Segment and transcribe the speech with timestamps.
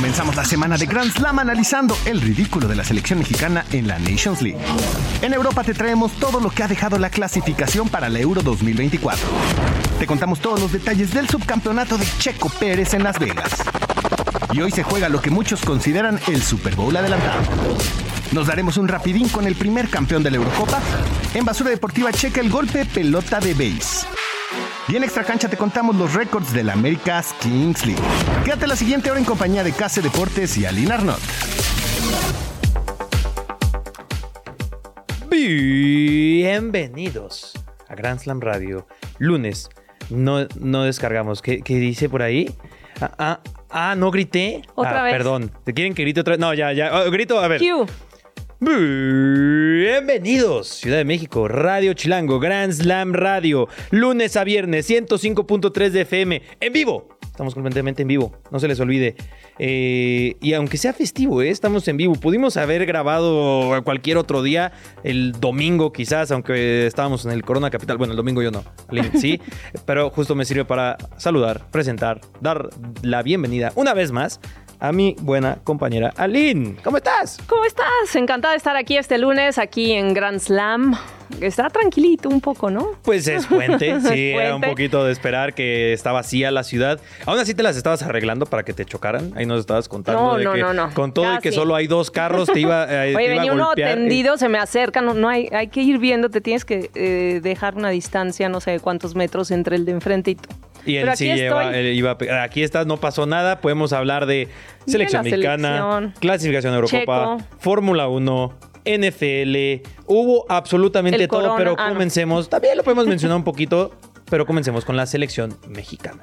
[0.00, 3.98] Comenzamos la semana de Grand Slam analizando el ridículo de la selección mexicana en la
[3.98, 4.58] Nations League.
[5.20, 9.28] En Europa te traemos todo lo que ha dejado la clasificación para la Euro 2024.
[9.98, 13.52] Te contamos todos los detalles del subcampeonato de Checo Pérez en Las Vegas.
[14.54, 17.42] Y hoy se juega lo que muchos consideran el Super Bowl adelantado.
[18.32, 20.80] Nos daremos un rapidín con el primer campeón de la Eurocopa.
[21.34, 24.06] En Basura Deportiva checa el golpe pelota de base.
[24.90, 28.02] Y en Extra Cancha te contamos los récords de la America's Kings League.
[28.44, 31.20] Quédate la siguiente hora en compañía de Case Deportes y Alina Arnott.
[36.30, 37.52] Bienvenidos
[37.88, 38.86] a Grand Slam Radio.
[39.18, 39.68] Lunes,
[40.10, 41.42] no, no descargamos.
[41.42, 42.54] ¿Qué, qué dice por ahí?
[43.00, 44.62] Ah, ah, ah, no grité.
[44.74, 45.12] Otra Ah, vez.
[45.12, 45.50] Perdón.
[45.64, 46.40] ¿Te quieren que grite otra vez?
[46.40, 46.90] No, ya, ya.
[46.94, 47.58] Oh, grito, a ver.
[47.60, 47.86] Q.
[48.62, 56.42] Bienvenidos, Ciudad de México, Radio Chilango, Grand Slam Radio, lunes a viernes, 105.3 de FM,
[56.60, 57.08] en vivo.
[57.22, 59.16] Estamos completamente en vivo, no se les olvide.
[59.58, 61.48] Eh, y aunque sea festivo, ¿eh?
[61.48, 62.14] estamos en vivo.
[62.16, 64.72] Pudimos haber grabado cualquier otro día,
[65.04, 67.96] el domingo quizás, aunque estábamos en el Corona Capital.
[67.96, 68.62] Bueno, el domingo yo no,
[69.18, 69.40] sí,
[69.86, 72.68] pero justo me sirve para saludar, presentar, dar
[73.00, 74.38] la bienvenida una vez más
[74.80, 76.76] a mi buena compañera Aline.
[76.82, 77.38] ¿Cómo estás?
[77.46, 78.14] ¿Cómo estás?
[78.14, 80.96] Encantada de estar aquí este lunes, aquí en Grand Slam.
[81.40, 82.88] Está tranquilito un poco, ¿no?
[83.02, 86.98] Pues es puente, sí, era un poquito de esperar que está vacía la ciudad.
[87.24, 89.32] Aún así te las estabas arreglando para que te chocaran.
[89.36, 90.92] Ahí nos estabas contando No, de no, que no, no.
[90.92, 93.36] con todo y que solo hay dos carros te iba, eh, te Oye, iba a
[93.36, 93.94] venía uno golpear.
[93.94, 97.40] tendido, se me acerca, no, no hay, hay que ir viendo, te tienes que eh,
[97.42, 100.48] dejar una distancia, no sé cuántos metros entre el de enfrente y tú.
[100.86, 101.78] Y él Pero sí aquí lleva- estoy.
[101.80, 103.60] él iba aquí estás, no pasó nada.
[103.60, 104.48] Podemos hablar de
[104.86, 106.14] selección mexicana, selección.
[106.20, 107.36] clasificación Eurocopa.
[107.58, 108.54] Fórmula 1,
[108.84, 109.82] NFL.
[110.06, 111.92] Hubo absolutamente El todo, corona, pero ah, no.
[111.94, 112.48] comencemos.
[112.48, 113.92] También lo podemos mencionar un poquito,
[114.30, 116.22] pero comencemos con la selección mexicana.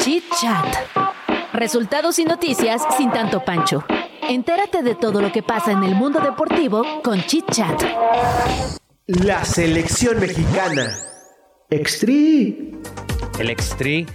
[0.00, 0.66] Chit Chat.
[1.54, 3.84] Resultados y noticias sin tanto pancho.
[4.28, 7.82] Entérate de todo lo que pasa en el mundo deportivo con Chit Chat.
[9.06, 10.90] La selección mexicana.
[11.70, 12.72] Extri.
[13.38, 14.06] El extri.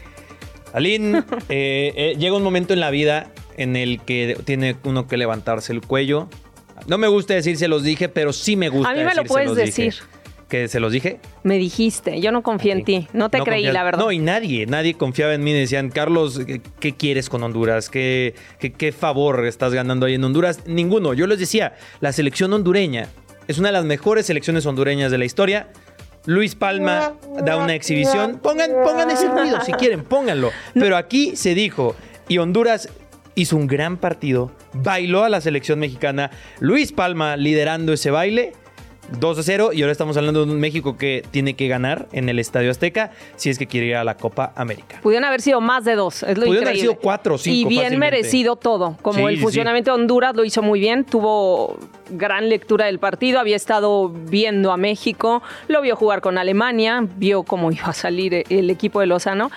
[0.73, 1.19] Aline,
[1.49, 5.71] eh, eh, llega un momento en la vida en el que tiene uno que levantarse
[5.71, 6.29] el cuello.
[6.87, 9.23] No me gusta decir se los dije, pero sí me gusta A mí me lo
[9.23, 9.65] puedes dije.
[9.65, 9.95] decir.
[10.49, 11.19] ¿Que se los dije?
[11.43, 14.03] Me dijiste, yo no confié en ti, no te No creí, la verdad.
[14.03, 15.53] No, y nadie, nadie confiaba en mí.
[15.53, 17.89] Decían, Carlos, ¿qué, qué quieres con Honduras?
[17.89, 20.65] ¿Qué, qué, qué favor estás ganando ahí en Honduras?
[20.67, 21.13] Ninguno.
[21.13, 23.09] Yo les decía, la selección hondureña
[23.47, 25.69] es una de las mejores selecciones hondureñas de la historia.
[26.25, 27.13] Luis Palma
[27.43, 28.39] da una exhibición.
[28.39, 30.51] Pongan, pongan ese ruido si quieren, pónganlo.
[30.73, 31.95] Pero aquí se dijo,
[32.27, 32.89] y Honduras
[33.35, 36.31] hizo un gran partido, bailó a la selección mexicana.
[36.59, 38.53] Luis Palma liderando ese baile.
[39.19, 42.29] 2 a 0 y ahora estamos hablando de un México que tiene que ganar en
[42.29, 44.99] el Estadio Azteca si es que quiere ir a la Copa América.
[45.01, 47.83] Pudieron haber sido más de dos, es lo Pudieron haber sido cuatro cinco Y bien
[47.83, 48.17] fácilmente.
[48.17, 48.97] merecido todo.
[49.01, 51.77] Como Sí, el sí, funcionamiento de Honduras lo hizo muy bien, tuvo
[52.09, 57.43] gran lectura del partido, había estado viendo a México, lo vio jugar con Alemania, vio
[57.43, 59.51] cómo iba a salir el equipo de Lozano.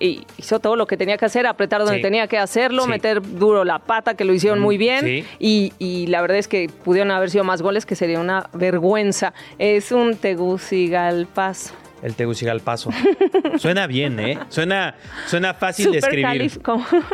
[0.00, 2.02] Y hizo todo lo que tenía que hacer, apretar donde Sí.
[2.02, 2.88] tenía que hacerlo, Sí.
[2.90, 5.04] meter duro la pata, que lo hicieron Mm, muy bien.
[5.04, 5.24] sí.
[5.38, 9.34] Y, y la verdad es que pudieron haber sido más goles, que sería una vergüenza.
[9.58, 11.74] Es un Tegucigalpazo.
[12.02, 12.88] El Tegucigalpazo.
[13.58, 14.38] Suena bien, ¿eh?
[14.48, 14.94] Suena,
[15.26, 16.50] suena fácil de escribir.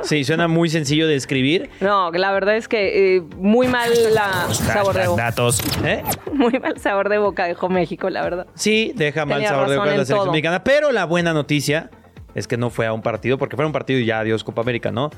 [0.03, 1.71] Sí, suena muy sencillo de escribir.
[1.81, 5.23] No, la verdad es que eh, muy mal la sabor de boca.
[5.25, 5.61] Datos.
[5.85, 6.05] ¿Eh?
[6.33, 8.47] Muy mal sabor de boca dejó México, la verdad.
[8.55, 10.31] Sí, deja mal Tenía sabor de boca la selección todo.
[10.33, 10.63] mexicana.
[10.63, 11.91] Pero la buena noticia
[12.37, 14.61] es que no fue a un partido, porque fuera un partido y ya adiós Copa
[14.61, 15.11] América, ¿no?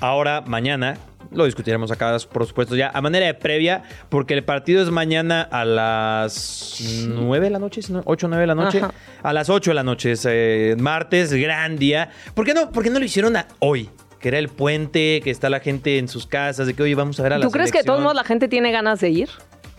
[0.00, 0.96] Ahora, mañana,
[1.30, 5.42] lo discutiremos acá, por supuesto, ya a manera de previa, porque el partido es mañana
[5.42, 8.78] a las 9 de la noche, 8 o 9 de la noche.
[8.78, 8.94] Ajá.
[9.22, 12.08] A las 8 de la noche, es eh, martes, gran día.
[12.34, 13.90] ¿Por qué, no, ¿Por qué no lo hicieron a hoy?
[14.18, 17.20] Que era el puente, que está la gente en sus casas, de que hoy vamos
[17.20, 19.10] a ver a la ¿Tú crees que de todos modos la gente tiene ganas de
[19.10, 19.28] ir?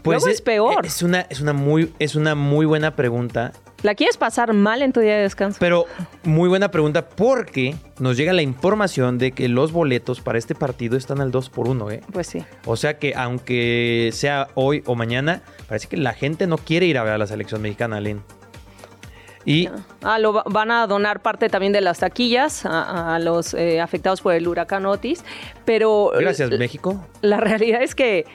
[0.03, 0.85] Pues Luego es peor.
[0.85, 3.53] Es una, es, una muy, es una muy buena pregunta.
[3.83, 5.57] ¿La quieres pasar mal en tu día de descanso?
[5.59, 5.85] Pero
[6.23, 10.97] muy buena pregunta porque nos llega la información de que los boletos para este partido
[10.97, 12.01] están al 2 por 1 ¿eh?
[12.11, 12.43] Pues sí.
[12.65, 16.97] O sea que aunque sea hoy o mañana, parece que la gente no quiere ir
[16.97, 18.23] a ver a la selección mexicana, Lynn.
[19.45, 19.67] Y
[20.01, 23.81] Ah, lo va- van a donar parte también de las taquillas a, a los eh,
[23.81, 25.25] afectados por el huracán Otis,
[25.65, 27.05] pero gracias, México.
[27.21, 28.25] la realidad es que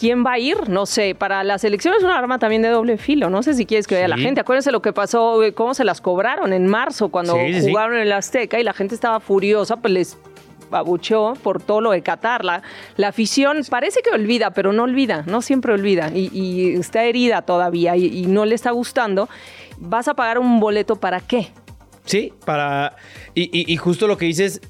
[0.00, 0.68] ¿quién va a ir?
[0.70, 3.66] No sé, para la selección es un arma también de doble filo, no sé si
[3.66, 4.22] quieres que vaya la Sí.
[4.22, 4.40] gente.
[4.40, 8.02] Acuérdense lo que pasó, eh, cómo se las cobraron en marzo cuando Sí, jugaron en
[8.02, 10.18] el Azteca y la gente estaba furiosa, pues les
[10.72, 12.44] abucheó por todo lo de Qatar.
[12.44, 12.62] La,
[12.96, 17.42] la afición parece que olvida, pero no olvida, no siempre olvida y, y está herida
[17.42, 19.28] todavía y, y no le está gustando.
[19.78, 21.48] ¿Vas a pagar un boleto para qué?
[22.04, 22.96] Sí, para.
[23.34, 24.60] Y justo lo que dices,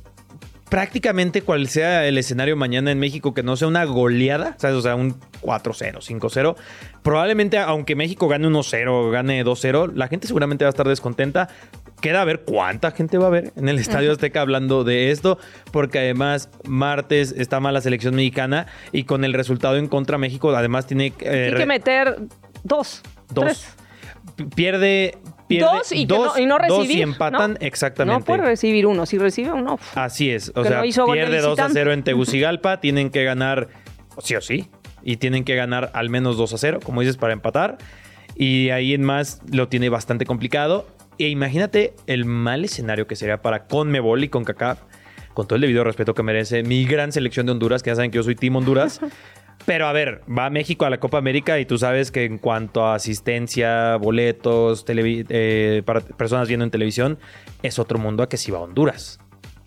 [0.70, 4.76] prácticamente cual sea el escenario mañana en México, que no sea una goleada, ¿sabes?
[4.76, 6.56] O sea, un 4-0, 5-0.
[7.02, 11.48] Probablemente, aunque México gane 1-0, gane 2-0, la gente seguramente va a estar descontenta.
[12.00, 15.38] Queda a ver cuánta gente va a ver en el Estadio Azteca hablando de esto,
[15.72, 20.50] porque además martes está mal la selección mexicana y con el resultado en contra México,
[20.54, 22.16] además tiene, eh, Tiene que meter
[22.62, 23.02] dos.
[23.28, 23.44] dos.
[23.44, 23.76] tres.
[24.54, 25.18] Pierde,
[25.58, 26.98] pierde Dos y, que dos- no, y no dos recibir.
[26.98, 27.56] y empatan ¿no?
[27.60, 28.18] exactamente.
[28.18, 29.04] No puede recibir uno.
[29.06, 30.50] Si recibe uno, Así es.
[30.54, 31.72] O Que sea, no pierde 2 a visitante.
[31.74, 32.80] 0 en Tegucigalpa.
[32.80, 33.68] tienen que ganar
[34.22, 34.68] sí o sí.
[35.02, 37.78] Y tienen que ganar al menos 2 a 0, como dices, para empatar.
[38.36, 40.86] Y ahí en más lo tiene bastante complicado.
[41.18, 44.78] E imagínate el mal escenario que sería para Conmebol y CONCACAF.
[45.34, 48.10] Con todo el debido respeto que merece mi gran selección de Honduras, que ya saben
[48.10, 49.00] que yo soy Team Honduras.
[49.66, 52.84] Pero a ver, va México a la Copa América y tú sabes que en cuanto
[52.86, 57.18] a asistencia, boletos, eh, para personas viendo en televisión,
[57.62, 59.18] es otro mundo a que si va a Honduras.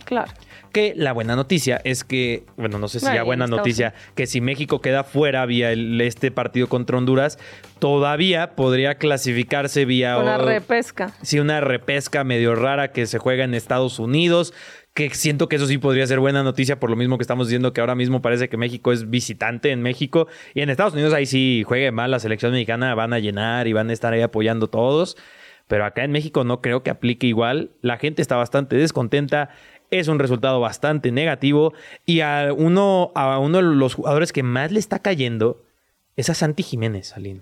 [0.06, 0.32] claro.
[0.74, 4.42] Que la buena noticia es que, bueno, no sé si ya buena noticia, que si
[4.42, 7.38] México queda fuera vía el- este partido contra Honduras,
[7.78, 11.12] todavía podría clasificarse vía Una repesca.
[11.22, 14.52] sí, una repesca medio rara que se juega en Estados Unidos.
[14.94, 17.74] Que siento que eso sí podría ser buena noticia, por lo mismo que estamos diciendo
[17.74, 20.28] que ahora mismo parece que México es visitante en México.
[20.54, 23.74] Y en Estados Unidos ahí sí juegue mal la selección mexicana, van a llenar y
[23.74, 25.18] van a estar ahí apoyando todos.
[25.68, 27.72] Pero acá en México no creo que aplique igual.
[27.82, 29.50] La gente está bastante descontenta.
[29.90, 31.74] Es un resultado bastante negativo.
[32.06, 35.64] Y a uno, a uno de los jugadores que más le está cayendo
[36.16, 37.42] es a Santi Jiménez, Aline.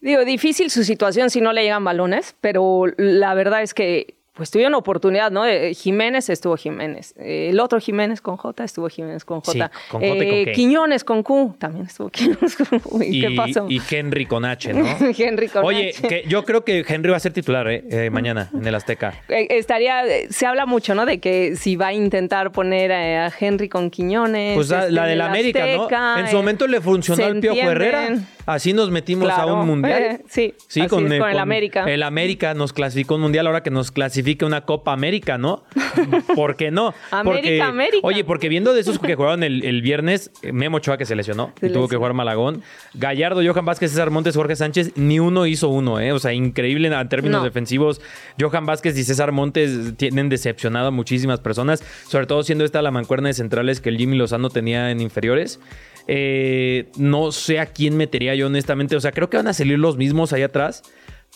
[0.00, 4.52] Digo, difícil su situación si no le llegan balones, pero la verdad es que pues
[4.52, 5.44] tuvieron oportunidad, ¿no?
[5.44, 7.12] Eh, Jiménez estuvo Jiménez.
[7.18, 9.52] Eh, el otro Jiménez con J estuvo Jiménez con J.
[9.52, 9.58] Sí,
[9.90, 10.52] con J y con Eh, K.
[10.52, 13.02] Quiñones con Q también estuvo Quiñones con Q.
[13.04, 13.66] ¿Y, qué pasó?
[13.68, 14.86] y Henry con H, ¿no?
[15.18, 16.08] Henry con Oye, H.
[16.08, 17.84] que yo creo que Henry va a ser titular ¿eh?
[17.90, 19.14] Eh, mañana en el Azteca.
[19.28, 21.04] Eh, Estaría, eh, se habla mucho, ¿no?
[21.04, 24.54] De que si va a intentar poner eh, a Henry con Quiñones.
[24.54, 26.20] Pues la, este, la del el América, Azteca, ¿no?
[26.20, 27.58] En su eh, momento le funcionó al Piojo.
[27.58, 28.08] Herrera.
[28.48, 30.02] Así nos metimos Claro, a un mundial.
[30.02, 31.84] eh, sí, es, con el América.
[31.84, 35.64] El América nos clasificó un mundial ahora que nos clasifique una Copa América, ¿no?
[36.34, 36.94] ¿Por qué no?
[37.10, 37.98] América, porque, América.
[38.06, 41.52] Oye, porque viendo de esos que jugaron el, el viernes, Memo Ochoa que se lesionó
[41.60, 42.62] Se y tuvo que jugar Malagón.
[42.94, 46.12] Gallardo, Johan Vázquez, César Montes, Jorge Sánchez, ni uno hizo uno, ¿eh?
[46.12, 47.44] O sea, increíble en términos No.
[47.44, 48.00] defensivos.
[48.40, 52.90] Johan Vázquez y César Montes tienen decepcionado a muchísimas personas, sobre todo siendo esta la
[52.90, 55.60] mancuerna de centrales que el Jimmy Lozano tenía en inferiores.
[56.08, 58.96] Eh, no sé a quién metería yo honestamente.
[58.96, 60.82] O sea, creo que van a salir los mismos ahí atrás.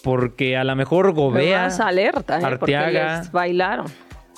[0.03, 2.45] Porque a lo mejor Gobea, más alerta, ¿eh?
[2.45, 3.87] Arteaga, les bailaron.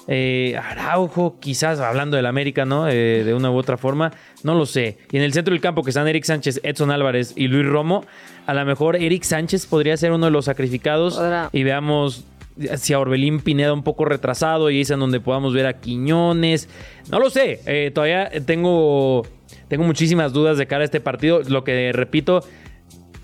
[0.08, 2.86] eh, Araujo, quizás hablando del América, ¿no?
[2.88, 4.98] Eh, de una u otra forma, no lo sé.
[5.10, 8.04] Y en el centro del campo que están Eric Sánchez, Edson Álvarez y Luis Romo,
[8.46, 11.48] a lo mejor Eric Sánchez podría ser uno de los sacrificados Podrá.
[11.52, 12.24] y veamos
[12.76, 16.68] si a Orbelín Pineda un poco retrasado y es en donde podamos ver a Quiñones.
[17.10, 19.26] No lo sé, eh, todavía tengo,
[19.74, 21.42] tengo muchísimas dudas de cara a este partido.
[21.48, 22.44] Lo que repito,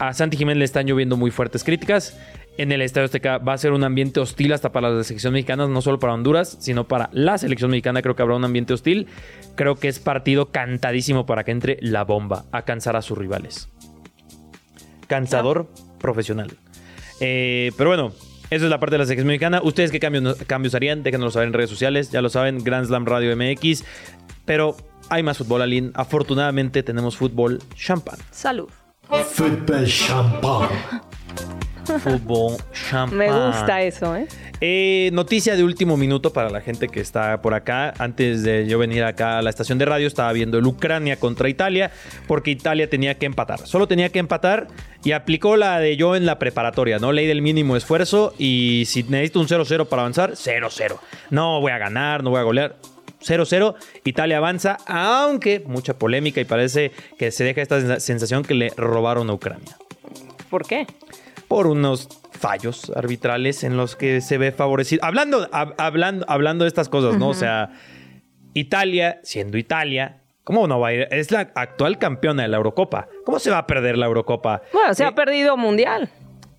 [0.01, 2.19] a Santi Jiménez le están lloviendo muy fuertes críticas.
[2.59, 5.69] En el Estadio Azteca va a ser un ambiente hostil hasta para las selecciones mexicanas,
[5.69, 8.03] no solo para Honduras, sino para la selección mexicana.
[8.03, 9.07] Creo que habrá un ambiente hostil.
[9.55, 13.69] Creo que es partido cantadísimo para que entre la bomba a cansar a sus rivales.
[15.07, 15.69] Cansador
[16.01, 16.51] profesional.
[17.21, 18.13] Eh, pero bueno,
[18.51, 19.61] esa es la parte de la selección mexicana.
[19.63, 21.05] ¿Ustedes qué cambios, cambios harían?
[21.05, 22.11] Déjenoslo saber en redes sociales.
[22.11, 23.85] Ya lo saben, Grand Slam Radio MX.
[24.45, 24.77] Pero
[25.11, 25.91] hay más fútbol, Aline.
[25.95, 28.19] Afortunadamente tenemos fútbol champán.
[28.31, 28.69] Salud.
[29.33, 30.69] Football champán.
[31.99, 33.19] Fútbol champán.
[33.19, 34.29] Me gusta eso, ¿eh?
[34.63, 37.95] Eh, noticia de último minuto para la gente que está por acá.
[37.99, 41.49] Antes de yo venir acá a la estación de radio, estaba viendo el Ucrania contra
[41.49, 41.91] Italia,
[42.29, 43.67] porque Italia tenía que empatar.
[43.67, 44.69] Solo tenía que empatar
[45.03, 47.11] y aplicó la de yo en la preparatoria, ¿no?
[47.11, 50.99] Ley del mínimo esfuerzo y si necesito un 0-0 para avanzar, 0-0.
[51.31, 52.77] No voy a ganar, no voy a golear.
[53.21, 53.75] 0-0,
[54.05, 59.29] Italia avanza, aunque mucha polémica y parece que se deja esta sensación que le robaron
[59.31, 59.77] a Ucrania
[60.49, 60.87] ¿Por qué?
[61.49, 65.05] por unos fallos arbitrales en los que se ve favorecido.
[65.05, 67.29] Hablando, hab- hablando, hablando de estas cosas, ¿no?
[67.29, 67.71] O sea,
[68.55, 71.09] Italia, siendo Italia, ¿cómo no va a ir?
[71.11, 73.09] Es la actual campeona de la Eurocopa.
[73.25, 74.63] ¿Cómo se va a perder la Eurocopa?
[74.73, 76.09] Bueno, se Eh, ha perdido mundial.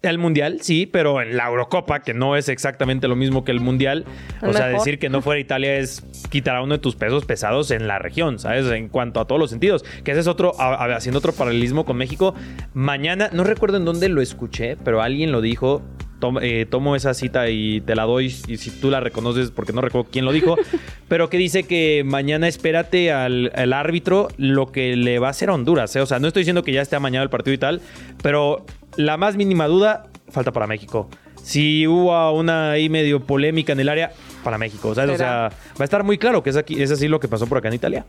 [0.02, 3.60] El Mundial, sí, pero en la Eurocopa, que no es exactamente lo mismo que el
[3.60, 4.06] Mundial.
[4.42, 7.70] O sea, decir que no fuera Italia es quitar a uno de tus pesos pesados
[7.70, 8.66] en la región, ¿sabes?
[8.72, 9.84] En cuanto a todos los sentidos.
[10.04, 12.34] Que ese es otro, a- a- haciendo otro paralelismo con México.
[12.74, 15.84] Mañana, no recuerdo en dónde lo escuché, pero alguien lo dijo.
[16.20, 18.28] Tom- eh, tomo esa cita y te la doy.
[18.48, 20.56] Y si tú la reconoces, porque no recuerdo quién lo dijo,
[21.08, 25.50] pero que dice que mañana espérate al, al árbitro lo que le va a hacer
[25.50, 25.96] a Honduras.
[25.96, 26.02] ¿eh?
[26.02, 27.82] O sea, no estoy diciendo que ya esté amañado el partido y tal,
[28.22, 28.66] pero
[28.98, 31.10] la más mínima duda falta para México.
[31.44, 34.12] Si hubo una ahí medio polémica en el área,
[34.44, 34.94] para México.
[34.94, 35.16] ¿sabes?
[35.16, 37.48] O sea, va a estar muy claro que es, aquí, es así lo que pasó
[37.48, 38.06] por acá en Italia.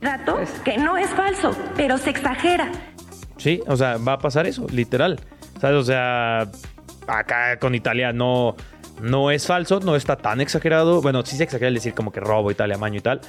[0.00, 2.70] Rato que no es falso, pero se exagera.
[3.36, 5.20] Sí, o sea, va a pasar eso, literal.
[5.60, 5.76] ¿Sabes?
[5.76, 6.48] O sea,
[7.08, 8.54] acá con Italia no,
[9.02, 11.00] no es falso, no está tan exagerado.
[11.02, 13.20] Bueno, sí se exagera el decir como que robo Italia, amaño y tal.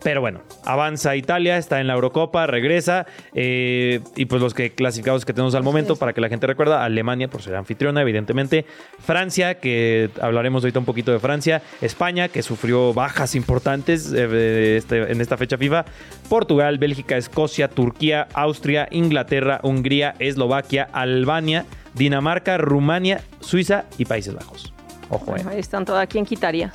[0.00, 3.04] Pero bueno, avanza Italia, está en la Eurocopa, regresa.
[3.34, 6.84] eh, y pues los que clasificados que tenemos al momento, para que la gente recuerda,
[6.84, 8.64] Alemania por ser anfitriona, evidentemente.
[9.04, 11.62] Francia, que hablaremos ahorita un poquito de Francia.
[11.80, 15.84] España, que sufrió bajas importantes eh, este- en esta fecha FIFA.
[16.28, 21.64] Portugal, Bélgica, Escocia, Turquía, Austria, Inglaterra, Hungría, Eslovaquia, Albania,
[21.98, 24.72] Dinamarca, Rumania, Suiza y Países Bajos.
[25.10, 25.44] Ojo, eh.
[25.48, 26.02] Ahí están todas.
[26.04, 26.72] ¿A quién quitarías?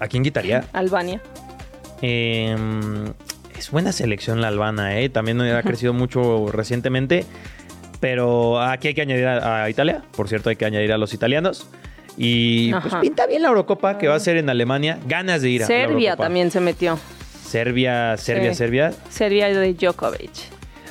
[0.00, 0.64] ¿A quién quitaría?
[0.72, 1.20] Albania.
[2.02, 2.56] Eh,
[3.58, 5.08] es buena selección la albana, ¿eh?
[5.08, 7.24] También ha crecido mucho recientemente.
[8.00, 10.02] Pero aquí hay que añadir a, a Italia.
[10.16, 11.66] Por cierto, hay que añadir a los italianos.
[12.16, 14.98] Y pues pinta bien la Eurocopa que va a ser en Alemania.
[15.06, 16.98] Ganas de ir a la Serbia también se metió.
[17.44, 18.56] Serbia, Serbia, Sí.
[18.58, 18.92] Serbia.
[19.08, 20.30] Serbia de Djokovic.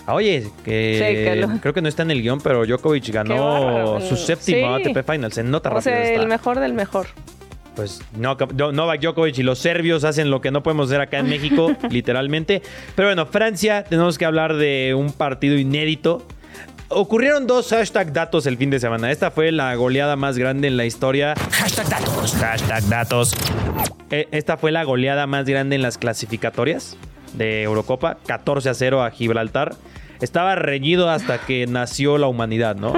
[0.06, 4.78] Ah, Oye, que, creo que no está en el guion, pero Djokovic ganó su séptimo
[4.78, 4.84] Sí.
[4.90, 5.32] ATP Final.
[5.32, 5.82] Se nota O rápido.
[5.94, 6.22] sea, está.
[6.22, 7.08] el mejor del mejor.
[7.76, 11.20] Pues no, no- Novak Djokovic y los serbios hacen lo que no podemos hacer acá
[11.20, 12.62] en México, literalmente.
[12.96, 16.22] Pero bueno, Francia, tenemos que hablar de un partido inédito.
[16.90, 19.10] Ocurrieron dos hashtag datos el fin de semana.
[19.10, 21.34] Esta fue la goleada más grande en la historia.
[21.52, 22.34] Hashtag datos.
[22.36, 23.32] Hashtag datos.
[24.12, 26.96] Eh, Esta fue la goleada más grande en las clasificatorias
[27.34, 28.18] de Eurocopa.
[28.28, 29.74] 14 a 0 a Gibraltar.
[30.24, 32.94] Estaba reñido hasta que nació la humanidad, ¿no?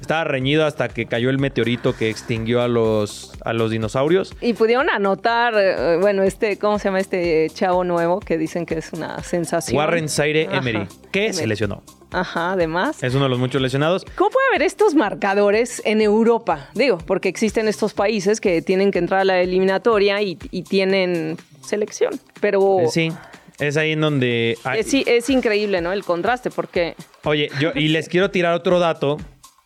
[0.00, 4.32] Estaba reñido hasta que cayó el meteorito que extinguió a los, a los dinosaurios.
[4.40, 8.78] Y pudieron anotar, eh, bueno, este, ¿cómo se llama este chavo nuevo que dicen que
[8.78, 9.76] es una sensación?
[9.76, 10.58] Warren Zaire Ajá.
[10.58, 11.82] Emery, que se lesionó.
[12.12, 13.02] Ajá, además.
[13.02, 14.04] Es uno de los muchos lesionados.
[14.16, 16.68] ¿Cómo puede haber estos marcadores en Europa?
[16.74, 21.38] Digo, porque existen estos países que tienen que entrar a la eliminatoria y, y tienen
[21.60, 22.18] selección.
[22.40, 23.12] Pero Sí,
[23.58, 24.58] es ahí en donde...
[24.64, 25.92] hay- es, es increíble, ¿no?
[25.92, 29.18] El contraste, porque Oye, yo y les quiero tirar otro dato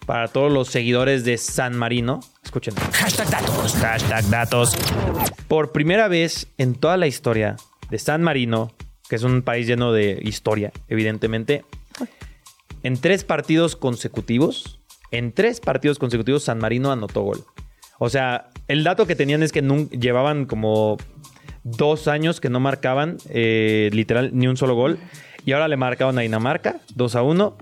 [0.07, 2.21] para todos los seguidores de San Marino.
[2.45, 2.75] Escuchen.
[2.75, 3.75] Hashtag datos.
[3.75, 4.77] Hashtag datos.
[5.49, 7.57] Por primera vez en toda la historia
[7.91, 8.73] de San Marino,
[9.09, 11.65] que es un país lleno de historia, evidentemente,
[12.83, 14.81] en tres partidos consecutivos,
[15.11, 17.45] en tres partidos consecutivos, San Marino anotó gol.
[17.99, 19.61] O sea, el dato que tenían es que
[19.93, 20.97] llevaban como
[21.65, 24.99] dos años que no marcaban eh, literal ni un solo gol.
[25.45, 27.57] Y ahora le marcaron a Dinamarca 2 a 1.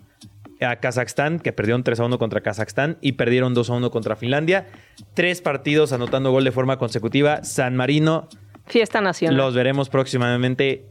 [0.62, 4.14] A Kazajstán, que perdieron 3 a 1 contra Kazajstán y perdieron 2 a 1 contra
[4.14, 4.66] Finlandia.
[5.14, 7.42] Tres partidos anotando gol de forma consecutiva.
[7.44, 8.28] San Marino,
[8.66, 9.38] fiesta nacional.
[9.38, 10.86] los veremos próximamente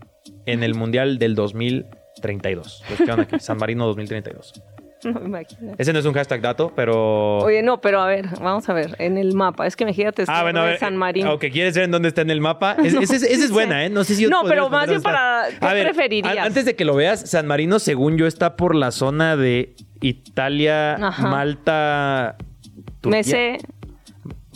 [0.48, 2.84] en el Mundial del 2032.
[2.90, 4.54] Los quedan aquí, San Marino 2032.
[5.04, 5.74] No me imagino.
[5.78, 7.38] Ese no es un hashtag dato, pero.
[7.40, 9.66] Oye, no, pero a ver, vamos a ver, en el mapa.
[9.66, 10.80] Es que me fíjate, Ah, bueno, a ver.
[10.80, 11.30] San Marino.
[11.30, 12.76] Aunque quieres ver en dónde está en el mapa.
[12.84, 13.90] Es- esa es, esa es buena, ¿eh?
[13.90, 14.28] No sé si.
[14.28, 15.46] No, pero más bien para-.
[15.50, 16.38] ¿qué preferirías?
[16.38, 19.76] an- Antes de que lo veas, San Marino, según yo, está por la zona de
[20.02, 21.28] Italia, Ajá.
[21.28, 22.36] Malta.
[23.02, 23.18] Turquía.
[23.18, 23.58] Me sé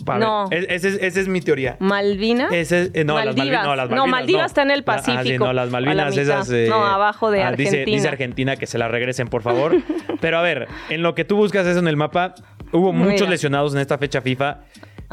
[0.05, 0.47] ver, no.
[0.51, 1.77] es- esa es, mi teoría.
[1.79, 2.50] Malvina.
[2.51, 3.38] Ese, eh, no, las Maldivas.
[3.38, 4.45] Malvinas, no, las No, Malvinas.
[4.47, 6.50] Está en el ah, sí, Pacífico, no, las Malvinas, esas.
[6.51, 7.95] eh, No, abajo de ah, dice- Argentina.
[7.97, 9.75] Dice, Argentina que se la regresen, por favor.
[10.21, 12.33] Pero a ver, en lo que tú buscas eso en el mapa,
[12.71, 13.12] hubo Mira.
[13.12, 14.62] muchos lesionados en esta fecha FIFA.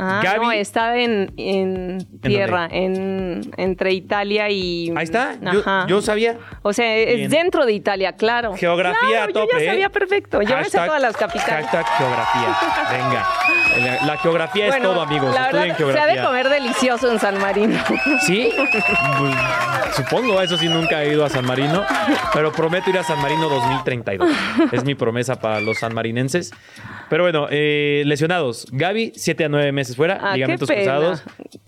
[0.02, 4.92] Ah, Gaby- no, está en, en tierra, en, entre Italia y...
[4.97, 5.37] Ahí está,
[5.87, 6.38] yo, sabía.
[6.62, 7.30] O sea, es Bien.
[7.30, 8.54] dentro de Italia, claro.
[8.57, 9.49] Geografía Claro, a tope.
[9.52, 9.69] Yo ya ¿eh?
[9.69, 10.42] sabía perfecto.
[10.42, 11.66] Yo me sé todas las capitales.
[11.66, 12.57] Hashtag geografía.
[12.90, 13.26] Venga.
[14.00, 15.35] La, la geografía es todo, amigos.
[15.35, 16.07] La verdad, se ha geografía.
[16.07, 17.78] de comer delicioso en San Marino.
[18.26, 18.50] ¿Sí?
[19.19, 19.35] Pues,
[19.95, 21.85] supongo, eso sí, nunca he ido a San Marino,
[22.33, 24.28] pero prometo ir a San Marino 2032.
[24.73, 26.52] Es mi promesa para los sanmarinenses.
[27.09, 28.66] Pero bueno, eh, lesionados.
[28.71, 30.80] Gaby, 7 a 9 meses fuera, Ah, ligamentos pena.
[30.82, 31.23] cruzados.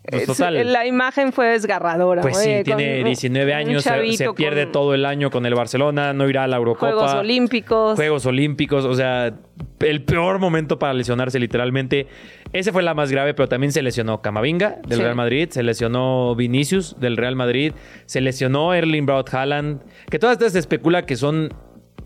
[0.08, 0.72] Pues, Es- total.
[0.72, 2.22] La imagen fue desgarradora.
[2.22, 5.54] Pues sí, tiene con 19 un años, se, se pierde todo el año con el
[5.54, 6.92] Barcelona, no irá a la Eurocopa.
[6.92, 7.96] Juegos Olímpicos.
[7.96, 9.32] Juegos Olímpicos, o sea,
[9.80, 12.06] el peor momento para lesionarse literalmente.
[12.52, 15.02] Ese fue la más grave, pero también se lesionó Camavinga del Sí.
[15.04, 17.72] Real Madrid, se lesionó Vinicius del Real Madrid,
[18.04, 21.48] se lesionó Erling Braut Haaland, que todas estas se especula que son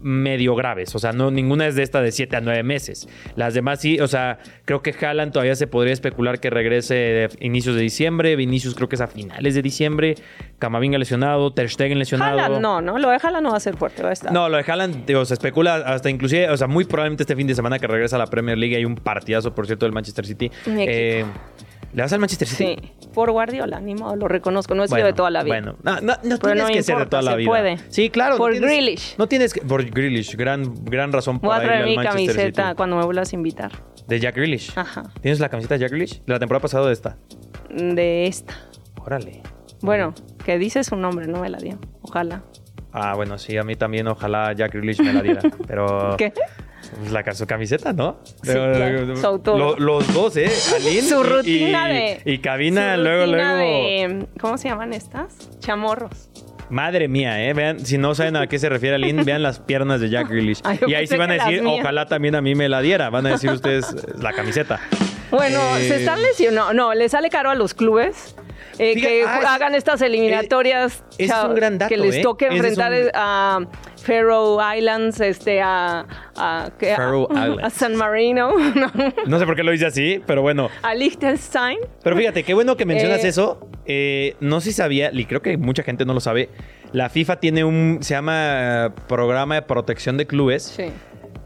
[0.06, 0.94] medio graves.
[0.94, 3.08] O sea, no, ninguna es de esta de 7 a 9 meses.
[3.34, 7.28] Las demás sí, o sea, creo que Haaland todavía se podría especular que regrese de
[7.40, 8.36] inicios de diciembre.
[8.36, 10.14] Vinicius creo que es a finales de diciembre.
[10.60, 12.38] Camavinga lesionado, Ter Stegen lesionado.
[12.38, 12.98] Haaland no, ¿no?
[12.98, 14.32] Lo de Haaland no va a ser fuerte, va a estar.
[14.32, 17.48] No, lo de Haaland, digo, se especula hasta inclusive, o sea, muy probablemente este fin
[17.48, 20.25] de semana que regresa a la Premier League hay un partidazo, por cierto, del Manchester
[20.25, 20.50] City.
[20.66, 20.92] Mi equipo.
[20.92, 21.25] Eh,
[21.93, 22.76] ¿Le vas al Manchester City?
[22.81, 25.55] Sí, por Guardiola, ni modo, lo reconozco, no es sido de toda la vida.
[25.55, 27.49] Bueno, no, no, no tienes no que ser de toda la se vida.
[27.49, 27.78] puede.
[27.88, 28.37] Sí, claro.
[28.37, 29.14] Por tienes- Grealish.
[29.19, 29.61] No tienes que.
[29.62, 32.76] Por Grealish, gran, gran razón Voy a para ir traer al mi camiseta City.
[32.76, 33.73] cuando me vuelvas a invitar.
[34.07, 34.73] De Jack Grealish.
[34.76, 35.05] Ajá.
[35.23, 36.23] ¿Tienes la camiseta de Jack Grealish?
[36.25, 37.16] De la temporada pasada o de esta.
[37.71, 38.55] De esta.
[39.00, 39.43] Órale.
[39.81, 40.14] Bueno,
[40.45, 41.78] que dice su nombre, no me la dio.
[42.02, 42.43] Ojalá.
[42.93, 45.40] Ah, bueno, sí, a mí también ojalá Jack Grealish me la diera.
[45.66, 46.14] Pero.
[46.16, 46.33] ¿Qué?
[46.99, 48.19] Pues la su camiseta, ¿no?
[48.43, 49.14] Sí, claro.
[49.57, 50.49] Lo- los dos, ¿eh?
[50.49, 52.21] Su rutina y, de.
[52.25, 53.88] Y cabina, su luego, rutina luego.
[53.88, 55.35] de- ¿Cómo se llaman estas?
[55.61, 56.31] Chamorros.
[56.69, 57.52] Madre mía, ¿eh?
[57.55, 60.61] Vean, si no saben a qué se refiere Alin, vean las piernas de Jack Grealish.
[60.64, 63.09] Ay, y ahí sí van a decir, ojalá también a mí me la diera.
[63.11, 64.81] Van a decir ustedes eh, la camiseta.
[65.31, 66.73] Bueno, Eh, se están lesionando.
[66.75, 68.35] No, le sale caro a los clubes.
[68.78, 72.21] Eh, Fíjate, que ah, hagan estas eliminatorias ese es un gran dato, que les ¿eh?
[72.23, 73.61] toque enfrentar un- a
[74.02, 76.06] Faroe Islands este a.
[77.71, 78.92] San Marino no,
[79.26, 80.68] No sé por qué lo hice así, pero bueno.
[80.83, 83.68] a Liechtenstein Pero fíjate, qué bueno que mencionas Eh, eso.
[83.87, 86.50] Eh, no sé si sabía, y creo que mucha gente no lo sabe.
[86.92, 90.90] La FIFA tiene un, se llama eh, Programa de Protección de Clubes, sí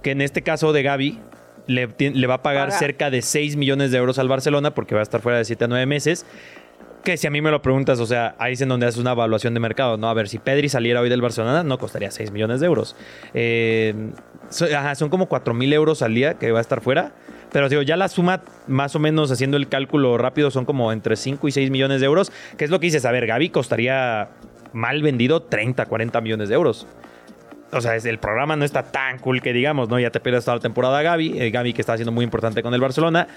[0.03, 1.19] que en este caso de Gaby
[1.67, 2.79] le, va a pagar Pagar.
[2.79, 5.65] cerca de 6 millones de euros al Barcelona porque va a estar fuera de 7
[5.65, 6.27] a 9 meses.
[7.05, 9.13] Que si a mí me lo preguntas, o sea, ahí es en donde haces una
[9.13, 10.09] evaluación de mercado, ¿no?
[10.09, 12.95] A ver, si Pedri saliera hoy del Barcelona, no costaría 6 millones de euros.
[13.33, 14.13] Eh,
[14.77, 17.13] ajá, son como 4 mil euros al día que va a estar fuera.
[17.53, 21.17] Pero digo, ya la suma, más o menos haciendo el cálculo rápido, son como entre
[21.17, 22.33] 5 y 6 millones de euros.
[22.59, 24.29] Que es lo que dices, a ver, Gaby costaría
[24.73, 26.87] mal vendido 30, 40 millones de euros.
[27.73, 29.99] O sea, el programa no está tan cool que digamos, ¿no?
[30.01, 32.75] Ya te pierdes toda la temporada Gaby, eh, Gaby que está haciendo muy importante con
[32.75, 33.29] el Barcelona.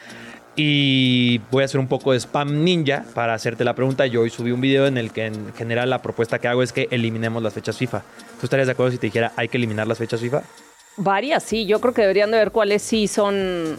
[0.55, 4.05] Y voy a hacer un poco de spam ninja para hacerte la pregunta.
[4.05, 6.71] Yo hoy subí un video en el que en general la propuesta que hago es
[6.71, 8.03] que eliminemos las fechas FIFA.
[8.39, 10.43] ¿Tú estarías de acuerdo si te dijera hay que eliminar las fechas FIFA?
[10.95, 13.77] varias sí yo creo que deberían de ver cuáles sí son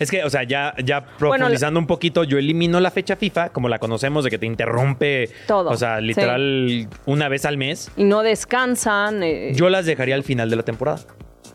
[0.00, 3.68] Es que, o sea, ya, ya profundizando un poquito, yo elimino la fecha FIFA, como
[3.68, 5.30] la conocemos, de que te interrumpe.
[5.46, 7.88] Todo, O sea, literal, una vez al mes.
[7.96, 10.98] y no descansan eh, Yo las dejaría al final de la temporada.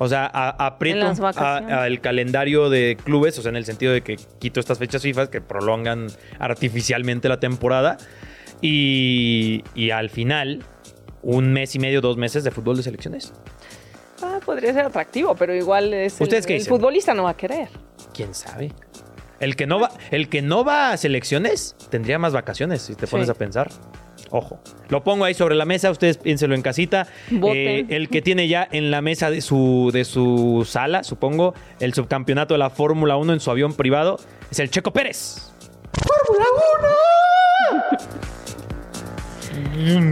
[0.02, 1.72] O sea, a- aprieto En las a- vacaciones.
[1.78, 5.02] a el calendario de clubes, o sea, en el sentido de que quito estas fechas
[5.04, 6.08] FIFA que prolongan
[6.40, 7.98] artificialmente la temporada.
[8.62, 10.64] Y, y al final,
[11.22, 13.34] un mes y medio, dos meses de fútbol de selecciones.
[14.22, 16.72] ah, podría ser atractivo pero igual es el, ¿Ustedes qué el dicen?
[16.74, 17.70] futbolista no va a querer
[18.14, 18.74] ¿Quién sabe?
[19.40, 23.08] El que no va, el que no va a selecciones tendría más vacaciones, si te
[23.08, 23.32] pones Sí.
[23.32, 23.70] a pensar.
[24.32, 24.60] Ojo.
[24.90, 27.08] Lo pongo ahí sobre la mesa, ustedes piénselo en casita.
[27.32, 31.94] Eh, el que tiene ya en la mesa de su, de su sala, supongo, el
[31.94, 34.20] subcampeonato de la Fórmula 1 en su avión privado,
[34.52, 35.52] es el Checo Pérez.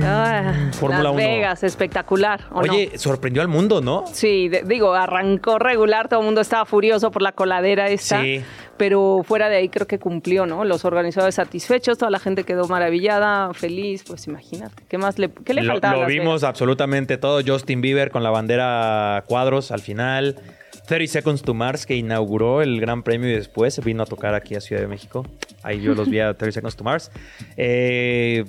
[0.03, 1.15] Ah, Fórmula Las 1.
[1.23, 2.71] Vegas espectacular ¿o no?
[2.73, 4.05] Oye, sorprendió al mundo, ¿no?
[4.07, 8.41] Sí, de- digo, arrancó regular, todo el mundo estaba furioso por la coladera esta, Sí.
[8.77, 10.63] pero fuera de ahí creo que cumplió, ¿no?
[10.63, 15.53] Los organizadores satisfechos, toda la gente quedó maravillada, feliz, pues imagínate, ¿qué más le, qué
[15.53, 15.97] le lo faltaba?
[15.97, 16.43] lo vimos Vegas?
[16.45, 17.41] absolutamente todo.
[17.45, 20.35] Justin Bieber con la bandera cuadros al final.
[20.87, 24.55] 30 Seconds to Mars, que inauguró el Gran Premio y después vino a tocar aquí
[24.55, 25.25] a Ciudad de México.
[25.61, 27.11] Ahí yo los vi a 30 Seconds to Mars.
[27.57, 28.45] Eh,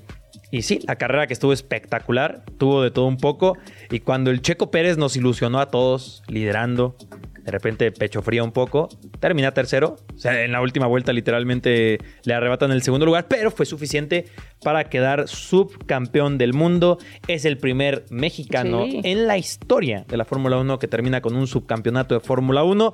[0.50, 3.56] y sí, la carrera que estuvo espectacular, tuvo de todo un poco.
[3.90, 6.96] Y cuando el Checo Pérez nos ilusionó a todos, liderando,
[7.44, 8.88] de repente pecho fría un poco,
[9.20, 9.96] termina tercero.
[10.14, 14.26] O sea, en la última vuelta literalmente le arrebatan el segundo lugar, pero fue suficiente
[14.62, 16.98] para quedar subcampeón del mundo.
[17.26, 19.00] Es el primer mexicano Sí.
[19.04, 22.92] en la historia de la Fórmula 1 que termina con un subcampeonato de Fórmula 1.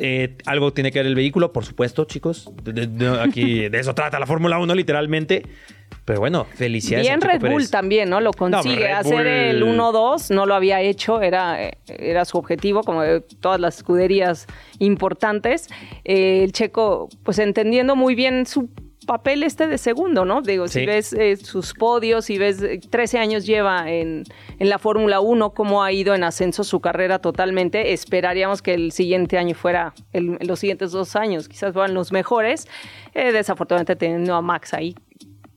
[0.00, 2.50] Eh, algo tiene que ver el vehículo, por supuesto, chicos.
[2.62, 5.42] De, de- de- aquí de eso trata la Fórmula 1, literalmente.
[6.08, 7.06] Pero bueno, felicidades.
[7.06, 7.70] Bien Red Bull Pérez.
[7.70, 8.20] también, ¿no?
[8.20, 8.90] Lo consigue.
[8.90, 13.20] Hacer Bull- el 1-2 no lo había hecho, era, eh, era su objetivo, como de
[13.20, 14.46] todas las escuderías
[14.78, 15.68] importantes.
[16.04, 18.68] Eh, el checo, pues entendiendo muy bien su
[19.06, 20.42] papel este de segundo, ¿no?
[20.42, 20.80] Digo, Sí.
[20.80, 24.24] si ves eh, sus podios, si ves, eh, 13 años lleva en,
[24.58, 28.92] en la Fórmula 1, cómo ha ido en ascenso su carrera totalmente, esperaríamos que el
[28.92, 32.66] siguiente año fuera, el- los siguientes dos años quizás fueran los mejores,
[33.14, 34.94] Eh, desafortunadamente teniendo a Max ahí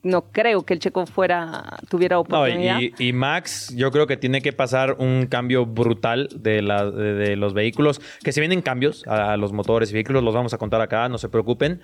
[0.04, 2.80] no creo que el checo fuera tuviera No, oportunidad.
[2.80, 7.14] y, y Max, yo creo que tiene que pasar un cambio brutal de, la- de-
[7.14, 8.02] de los vehículos.
[8.24, 11.18] Que se vienen cambios a, los motores y vehículos, los vamos a contar acá, no
[11.20, 11.82] se preocupen.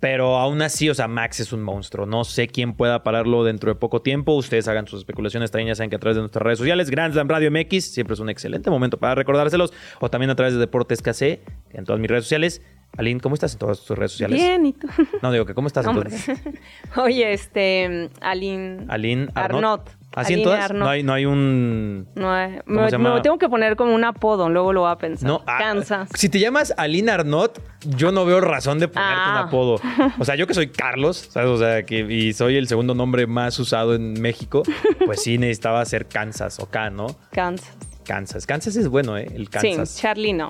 [0.00, 2.06] Pero aún así, o sea, Max es un monstruo.
[2.06, 4.32] No sé quién pueda pararlo dentro de poco tiempo.
[4.34, 7.12] Ustedes hagan sus especulaciones, también ya saben que a través de nuestras redes sociales, Grand
[7.12, 9.72] Slam Radio MX, siempre es un excelente momento para recordárselos.
[10.00, 11.40] O también a través de Deportes KC,
[11.72, 12.62] en todas mis redes sociales.
[12.96, 14.40] Aline, ¿cómo estás en todas tus redes sociales?
[14.40, 14.88] Bien, ¿y tú?
[15.22, 16.26] No, digo que ¿cómo estás en todas?
[16.96, 18.86] Oye, este, Aline.
[18.88, 19.54] Aline Arnott.
[19.86, 19.90] Arnott.
[20.14, 20.64] ¿Así en Aline todas?
[20.64, 20.82] Arnott.
[20.84, 22.08] No hay, no hay un...
[22.16, 22.22] No,
[22.66, 23.14] ¿Cómo me, llama?
[23.14, 25.28] me tengo que poner como un apodo, luego lo voy a pensar.
[25.28, 26.08] No, ah, Kansas.
[26.14, 27.60] Si te llamas Aline Arnott,
[27.96, 29.40] yo no veo razón de ponerte Ah.
[29.42, 29.80] un apodo.
[30.18, 31.50] O sea, yo que soy Carlos, ¿sabes?
[31.50, 34.62] O sea, que y soy el segundo nombre más usado en México,
[35.06, 37.06] pues sí necesitaba ser Kansas o K, ¿no?
[37.30, 37.76] Kansas.
[38.04, 38.46] Kansas.
[38.46, 39.28] Kansas es bueno, ¿eh?
[39.34, 39.90] El Kansas.
[39.90, 40.48] Sí, Charlie no.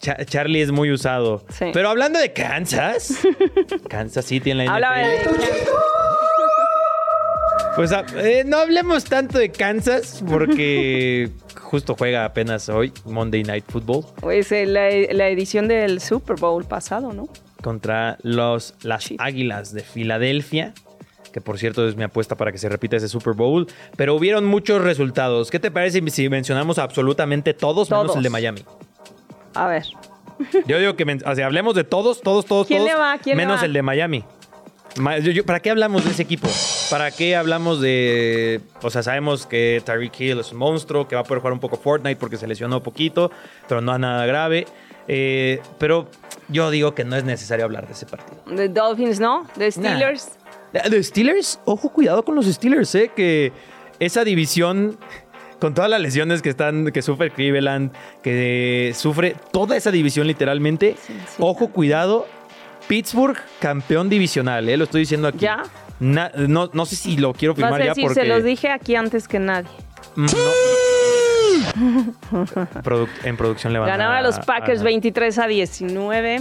[0.00, 1.44] Cha- Charlie es muy usado.
[1.50, 1.66] Sí.
[1.72, 3.18] Pero hablando de Kansas,
[3.88, 5.42] Kansas City en la Hablaba de NFL.
[7.76, 13.64] Pues ah, eh, no hablemos tanto de Kansas porque justo juega apenas hoy Monday Night
[13.68, 14.04] Football.
[14.20, 17.28] Pues eh, la, la edición del Super Bowl pasado, ¿no?
[17.62, 19.08] contra los, las.
[19.18, 20.74] Águilas de Filadelfia,
[21.32, 24.44] que por cierto es mi apuesta para que se repita ese Super Bowl, pero hubieron
[24.44, 25.50] muchos resultados.
[25.50, 28.16] ¿Qué te parece si mencionamos absolutamente todos, menos Todos.
[28.16, 28.64] el de Miami?
[29.58, 29.84] A ver.
[30.66, 33.18] Yo digo que men- o sea, hablemos de todos, todos, todos, ¿Quién todos, le va?
[33.18, 33.64] ¿Quién le menos va?
[33.66, 34.24] el de Miami.
[34.96, 36.48] Ma- yo- yo- ¿Para qué hablamos de ese equipo?
[36.90, 38.60] ¿Para qué hablamos de...?
[38.82, 41.60] O sea, sabemos que Tyreek Hill es un monstruo, que va a poder jugar un
[41.60, 43.30] poco Fortnite porque se lesionó poquito,
[43.68, 44.66] pero no a nada grave.
[45.08, 46.08] Eh, pero
[46.48, 48.38] yo digo que no es necesario hablar de ese partido.
[48.54, 49.46] The Dolphins, ¿no?
[49.56, 50.30] The Steelers.
[50.72, 51.58] ¿De Steelers?
[51.64, 53.10] Ojo, cuidado con los Steelers, ¿eh?
[53.14, 53.52] Que
[53.98, 54.98] esa división,
[55.60, 57.92] con todas las lesiones que están, que sufre Cleveland,
[58.22, 60.96] que sufre toda esa división literalmente.
[61.04, 61.36] Sí, sí.
[61.38, 62.26] Ojo, cuidado.
[62.86, 64.76] Pittsburgh, campeón divisional, ¿eh?
[64.76, 65.40] Lo estoy diciendo aquí.
[65.40, 65.62] ¿Ya?
[66.00, 68.20] Na- no, no sé si lo quiero Vas a firmar ya decir, porque...
[68.20, 69.68] se los dije aquí antes que nadie.
[70.16, 70.32] Mm, no.
[72.82, 76.40] Produc- en producción le van Ganaron a los Packers a- 23 a 19.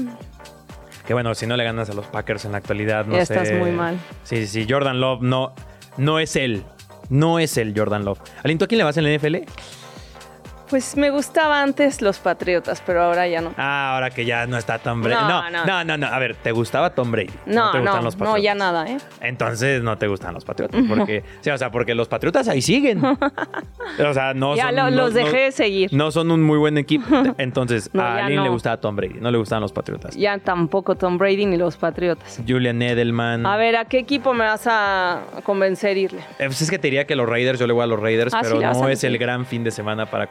[1.06, 3.34] Que bueno, si no le ganas a los Packers en la actualidad, no Ya sé.
[3.36, 3.97] estás muy mal.
[4.23, 4.67] Sí, sí, sí.
[4.69, 5.53] Jordan Love no,
[5.97, 6.63] no es él.
[7.09, 8.19] No es el Jordan Love.
[8.43, 9.35] Alinto, ¿a quién le vas en la NFL?
[10.69, 13.53] Pues me gustaba antes los Patriotas, pero ahora ya no.
[13.58, 15.15] Ah, ahora que ya no está Tom Brady.
[15.21, 15.65] No, No, no.
[15.65, 16.08] no, no, no.
[16.08, 17.32] A ver, ¿te gustaba Tom Brady?
[17.45, 18.43] No, te no, gustan los no, Patriotas.
[18.43, 18.97] ya nada, ¿eh?
[19.21, 20.82] Entonces no te gustan los Patriotas.
[20.88, 23.01] Porque, sí, o sea, porque los Patriotas ahí siguen.
[23.03, 24.75] O sea, no Ya son.
[24.75, 25.93] lo- no- los dejé no- de seguir.
[25.93, 27.06] No son un muy buen equipo.
[27.38, 28.53] Entonces, No, a ya alguien le no.
[28.53, 29.19] gustaba Tom Brady.
[29.19, 30.15] No le gustaban los Patriotas.
[30.15, 32.41] Ya tampoco Tom Brady ni los Patriotas.
[32.47, 33.45] Julian Edelman.
[33.45, 36.19] A ver, ¿a qué equipo me vas a convencer irle?
[36.39, 38.34] Eh, pues es que te diría que los Raiders, yo le voy a los Raiders,
[38.34, 40.27] Ah, pero sí, no es el gran fin de semana para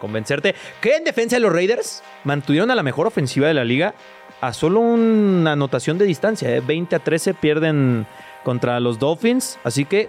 [0.80, 3.94] Que en defensa de los Raiders mantuvieron a la mejor ofensiva de la liga
[4.40, 6.54] a solo una anotación de distancia.
[6.54, 6.60] ¿eh?
[6.60, 8.06] 20 a 13 pierden
[8.44, 10.08] contra los Dolphins, así que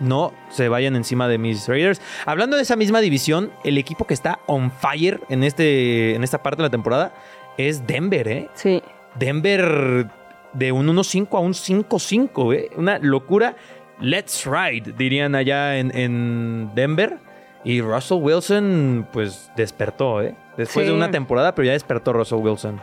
[0.00, 2.00] no se vayan encima de mis Raiders.
[2.24, 6.42] Hablando de esa misma división, el equipo que está on fire en, este, en esta
[6.42, 7.12] parte de la temporada
[7.56, 8.48] es Denver, ¿eh?
[8.54, 8.82] Sí.
[9.16, 10.08] Denver
[10.52, 12.70] de un 1-5 a un 5-5, ¿eh?
[12.76, 13.56] Una locura.
[14.00, 17.18] Let's ride, dirían allá en, en Denver.
[17.64, 20.34] Y Russell Wilson, pues despertó, ¿eh?
[20.56, 20.90] Después Sí.
[20.90, 22.80] de una temporada, pero ya despertó Russell Wilson.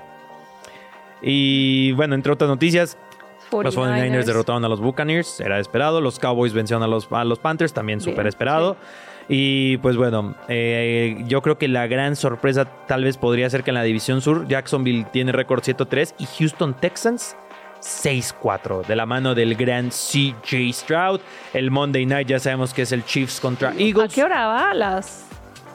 [1.21, 2.97] Y bueno, entre otras noticias,
[3.51, 6.01] los 49ers derrotaron a los Buccaneers, era esperado.
[6.01, 8.75] Los Cowboys vencieron a los, a los Panthers, también súper esperado.
[9.27, 13.71] Y pues bueno, eh, yo creo que la gran sorpresa tal vez podría ser que
[13.71, 17.35] en la división sur Jacksonville tiene récord 7-3 y Houston Texans
[17.85, 21.19] 6-4 de la mano del gran CJ Stroud.
[21.53, 24.13] El Monday Night ya sabemos que es el Chiefs contra ¿A Eagles.
[24.13, 24.71] qué hora va?
[24.71, 25.25] A las,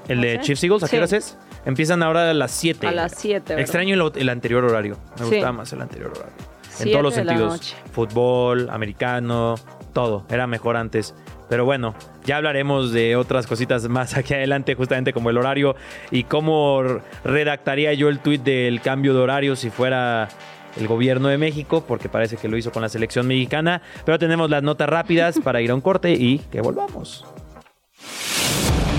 [0.09, 0.41] El de sé?
[0.41, 0.97] Chiefs Eagles, ¿a qué Sí.
[0.99, 1.39] horas es?
[1.65, 2.87] Empiezan ahora a las 7.
[2.87, 3.61] a las 7.
[3.61, 4.97] Extraño el, el anterior horario.
[5.19, 5.31] Me Sí.
[5.35, 6.33] gustaba más el anterior horario.
[6.81, 7.77] En todos los sentidos.
[7.93, 9.55] Fútbol, americano,
[9.93, 10.25] todo.
[10.31, 11.15] Era mejor antes.
[11.51, 11.95] Pero bueno,
[12.25, 15.75] ya hablaremos de otras cositas más aquí adelante, justamente como el horario
[16.11, 16.83] y cómo
[17.25, 20.29] redactaría yo el tuit del cambio de horario si fuera
[20.77, 23.83] el gobierno de México, porque parece que lo hizo con la selección mexicana.
[24.05, 27.25] Pero tenemos las notas rápidas para ir a un corte y que volvamos.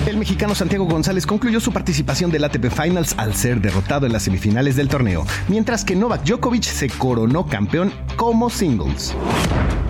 [0.06, 4.24] El mexicano Santiago González concluyó su participación del ATP Finals al ser derrotado en las
[4.24, 9.14] semifinales del torneo, mientras que Novak Djokovic se coronó campeón como singles.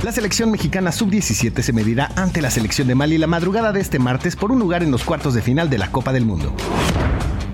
[0.02, 3.98] La selección mexicana sub-17 se medirá ante la selección de Mali la madrugada de este
[3.98, 6.54] martes por un lugar en los cuartos de final de la Copa del Mundo.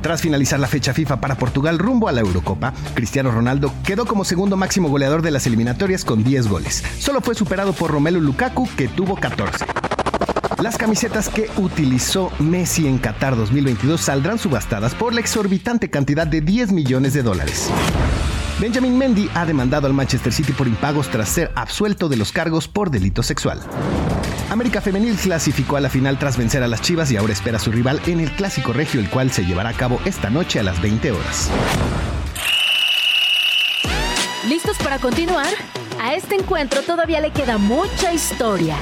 [0.02, 4.24] Tras finalizar la fecha FIFA para Portugal rumbo a la Eurocopa, Cristiano Ronaldo quedó como
[4.24, 6.84] segundo máximo goleador de las eliminatorias con 10 goles.
[6.98, 9.64] Solo fue superado por Romelu Lukaku, que tuvo 14.
[10.62, 16.40] Las camisetas que utilizó Messi en Qatar 2022 saldrán subastadas por la exorbitante cantidad de
[16.40, 17.70] 10 millones de dólares.
[18.61, 22.66] Benjamin Mendy ha demandado al Manchester City por impagos tras ser absuelto de los cargos
[22.66, 23.61] por delito sexual.
[24.59, 27.61] América Femenil clasificó a la final tras vencer a las Chivas y ahora espera a
[27.61, 30.64] su rival en el Clásico Regio, el cual se llevará a cabo esta noche a
[30.64, 31.49] las 20 horas.
[34.49, 35.47] ¿Listos para continuar?
[36.03, 38.75] A este encuentro todavía le queda mucha historia.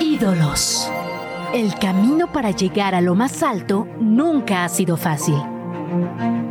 [0.00, 0.88] Ídolos.
[1.52, 5.34] El camino para llegar a lo más alto nunca ha sido fácil.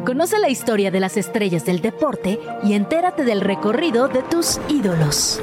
[0.05, 5.39] Conoce la historia de las estrellas del deporte y entérate del recorrido de tus ídolos.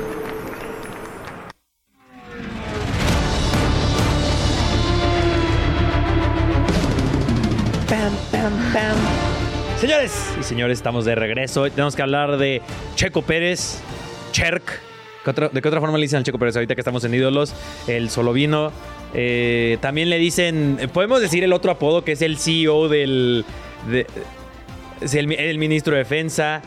[8.43, 9.79] Pam, pam, pam.
[9.79, 11.63] Señores y señores, estamos de regreso.
[11.63, 12.61] Hoy tenemos que hablar de
[12.97, 13.79] Checo Pérez,
[14.33, 14.81] Cherk.
[15.25, 17.15] ¿Qué otra- ¿De qué otra forma le dicen al Checo Pérez ahorita que estamos en
[17.15, 17.55] ídolos?
[17.87, 18.73] El Solovino.
[19.15, 23.45] Eh, también le dicen, podemos decir el otro apodo que es el CEO del...
[23.89, 24.07] de-
[25.01, 26.63] el, el ministro de Defensa.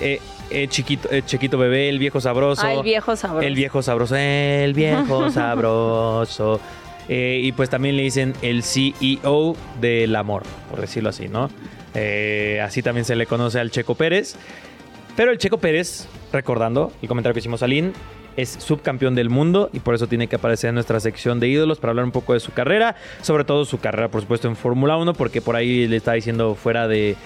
[0.00, 2.62] eh, eh, chiquito, eh, chiquito bebé, el viejo sabroso.
[2.64, 3.46] Ah, el viejo sabroso.
[3.46, 6.58] El viejo sabroso, el viejo sabroso.
[7.08, 11.50] Eh, y pues también le dicen el CEO del amor, por decirlo así, ¿no?
[11.94, 14.36] Eh, así también se le conoce al Checo Pérez.
[15.16, 17.92] Pero el Checo Pérez, recordando el comentario que hicimos a Lin,
[18.36, 21.80] es subcampeón del mundo y por eso tiene que aparecer en nuestra sección de ídolos
[21.80, 24.96] para hablar un poco de su carrera, sobre todo su carrera, por supuesto, en Fórmula
[24.96, 27.16] 1, porque por ahí le estaba diciendo fuera de,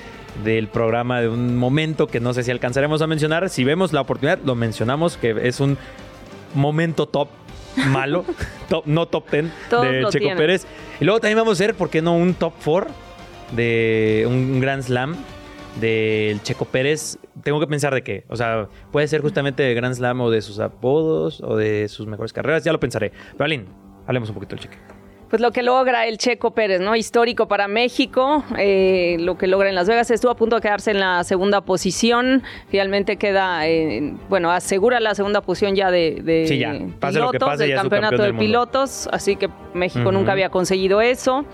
[0.42, 3.51] del programa de un momento que no sé si alcanzaremos a mencionar.
[3.51, 5.77] Si vemos la oportunidad, lo mencionamos, que es un
[6.55, 7.29] momento top
[7.89, 8.25] malo,
[8.69, 10.39] top, no top 10 Todos de lo Checo tienen.
[10.39, 10.67] Pérez.
[11.01, 12.15] Y luego también vamos a hacer, ¿por qué no?
[12.17, 12.91] Un top 4
[13.53, 15.17] de un Grand Slam
[15.81, 17.19] del Checo Pérez.
[17.43, 18.25] Tengo que pensar de qué.
[18.29, 22.07] O sea, puede ser justamente de Grand Slam o de sus apodos o de sus
[22.07, 22.65] mejores carreras.
[22.65, 23.13] Ya lo pensaré.
[23.33, 23.65] Pero Aline,
[24.07, 24.79] hablemos un poquito del Cheque.
[25.33, 26.95] Pues lo que logra el Checo Pérez, ¿no?
[26.95, 30.11] Histórico para México, eh, lo que logra en Las Vegas.
[30.11, 32.42] Estuvo a punto de quedarse en la segunda posición.
[32.68, 36.75] Finalmente queda, en- bueno, asegura la segunda posición ya de, de Sí, ya.
[37.01, 39.09] Pase lo que pilotos, pase, del ya campeonato de pilotos.
[39.11, 41.47] Así que México nunca había conseguido eso.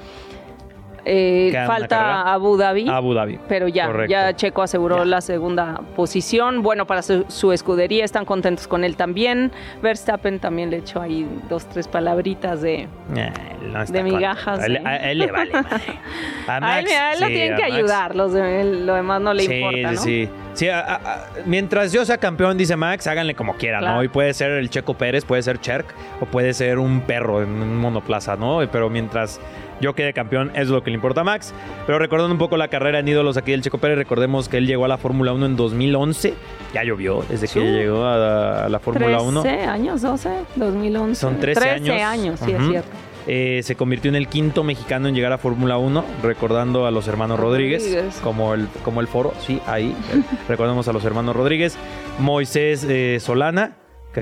[1.11, 2.33] Eh, falta.
[2.35, 2.87] Abu Dhabi.
[2.89, 3.39] Abu Dhabi.
[3.49, 4.11] Pero ya, Correcto.
[4.11, 5.05] ya Checo aseguró Ya.
[5.07, 6.63] la segunda posición.
[6.63, 9.51] Bueno, para su, su escudería están contentos con él también.
[9.83, 12.89] Verstappen también le echó ahí dos, tres palabritas de...
[13.17, 13.33] Eh,
[13.73, 15.53] no De migajas, A él, a él le vale.
[16.47, 17.75] A A él, Max, a él lo sí, tienen a que Max.
[17.75, 20.01] ayudar, los de- lo demás no le sí, importa, ¿no?
[20.01, 20.69] Sí, sí.
[20.69, 23.87] a- a- a- mientras yo sea campeón, dice Max, háganle como quieran, ¿no?
[23.87, 24.03] Claro.
[24.05, 25.87] Y puede ser el Checo Pérez, puede ser Cherk,
[26.21, 28.61] o puede ser un perro en un monoplaza, ¿no?
[28.71, 29.41] Pero mientras
[29.81, 31.53] yo quede campeón, es lo que le importa a Max.
[31.87, 34.67] Pero recordando un poco la carrera en ídolos aquí del Checo Pérez, recordemos que él
[34.67, 36.35] llegó a la Fórmula 1 en 2011.
[36.75, 39.43] Ya llovió desde que llegó a, a la Fórmula 1.
[39.43, 41.15] 13 años, 12, 2011.
[41.21, 42.03] Son 13, años.
[42.03, 42.89] años, sí, es cierto.
[43.31, 47.09] Eh, se convirtió en el quinto mexicano en llegar a Fórmula 1, recordando a los
[47.09, 48.21] hermanos Rodríguez, Rodríguez.
[48.23, 49.95] como el, como el foro, sí, ahí.
[50.15, 51.77] eh, recordemos a los hermanos Rodríguez.
[52.19, 53.73] Moisés eh, Solana,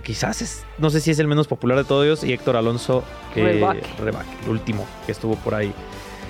[0.03, 2.57] que quizás es, no sé si es el menos popular de todos ellos, y Héctor
[2.57, 3.03] Alonso
[3.35, 3.43] eh.
[3.99, 5.73] Rebaque, el último que estuvo por ahí.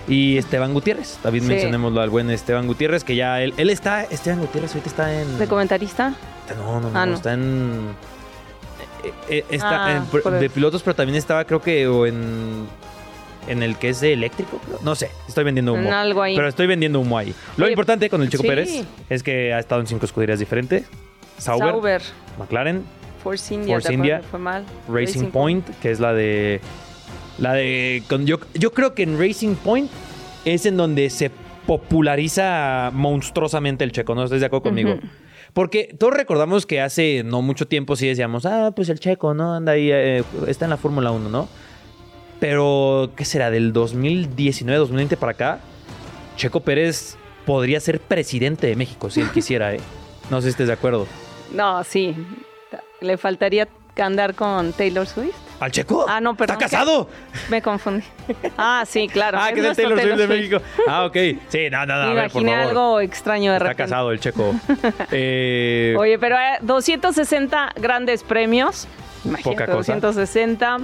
[0.08, 1.50] Y Esteban Gutiérrez, también Sí.
[1.50, 5.38] mencionémoslo al buen Esteban Gutiérrez, que ya él, él está, Esteban Gutiérrez ahorita está en...
[5.38, 6.14] ¿De comentarista?
[6.56, 7.14] No, no, no, Ah, no.
[7.14, 7.88] está en.
[9.02, 12.66] eh, eh, está Ah, en- de pilotos, pero también estaba, creo que, o en.
[13.48, 15.86] En el que es de eléctrico, no sé, estoy vendiendo humo.
[15.86, 16.34] En algo ahí.
[16.34, 17.32] Pero estoy vendiendo humo ahí.
[17.56, 18.48] Lo Oye, importante con el Chico sí.
[18.48, 20.84] Pérez es que ha estado en cinco escuderías diferentes:
[21.38, 22.02] Sauber, Sauber,
[22.40, 22.82] McLaren,
[23.26, 24.22] Force India, Force ¿te India?
[24.30, 24.64] Fue mal.
[24.88, 26.60] Racing Point, que es la de.
[27.38, 28.04] La de.
[28.08, 29.90] con- yo, yo creo que en Racing Point
[30.44, 31.30] es en donde se
[31.66, 34.22] populariza monstruosamente el checo, ¿no?
[34.24, 34.96] ¿Estás de acuerdo conmigo?
[35.52, 39.54] Porque todos recordamos que hace no mucho tiempo sí decíamos, ah, pues el checo, ¿no?
[39.54, 41.48] Anda ahí, eh, está en la Fórmula 1, ¿no?
[42.38, 43.50] Pero, ¿qué será?
[43.50, 45.60] Del 2019, 2020 para acá,
[46.36, 49.80] Checo Pérez podría ser presidente de México si él quisiera, ¿eh?
[50.30, 51.06] No sé si estés de acuerdo.
[51.52, 52.14] No, sí.
[53.00, 55.34] Le faltaría andar con Taylor Swift.
[55.58, 56.04] ¿Al Checo?
[56.06, 56.56] Ah, no, perdón.
[56.56, 57.08] ¿Está casado?
[57.48, 58.04] Me confundí.
[58.58, 59.38] Ah, sí, claro.
[59.40, 60.58] Ah, que es el nuestro Taylor Swift de México.
[60.86, 61.16] Ah, ok.
[61.48, 62.68] Sí, no, no, Me a ver, por imaginé favor.
[62.68, 63.82] algo extraño de Está repente.
[63.90, 64.54] casado el Checo.
[65.12, 68.86] Eh, Oye, pero eh, 260 grandes premios.
[69.24, 69.94] Imagínate, Poca cosa.
[69.94, 70.78] 260.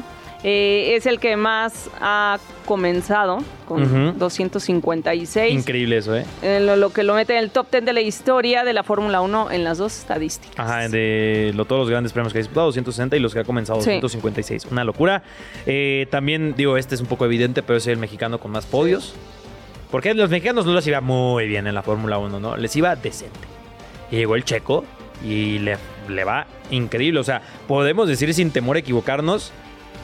[0.44, 4.18] Eh, es el que más ha comenzado, con Ujú.
[4.18, 5.52] 256.
[5.54, 6.24] increíble eso, ¿eh?
[6.42, 8.82] Eh, lo, lo que lo mete en el top 10 de la historia de la
[8.82, 10.58] Fórmula 1 en las dos estadísticas.
[10.58, 13.44] Ajá, de lo- todos los grandes premios que ha disputado, 260 y los que ha
[13.44, 14.00] comenzado, Sí.
[14.00, 14.66] 256.
[14.70, 15.22] Una locura.
[15.66, 19.14] Eh, también, digo, este es un poco evidente, pero es el mexicano con más podios.
[19.90, 22.56] Porque los mexicanos no les iba muy bien en la Fórmula 1, ¿no?
[22.56, 23.38] Les iba decente.
[24.10, 24.84] Y llegó el checo
[25.24, 25.76] y le,
[26.08, 27.20] le va increíble.
[27.20, 29.52] O sea, podemos decir sin temor a equivocarnos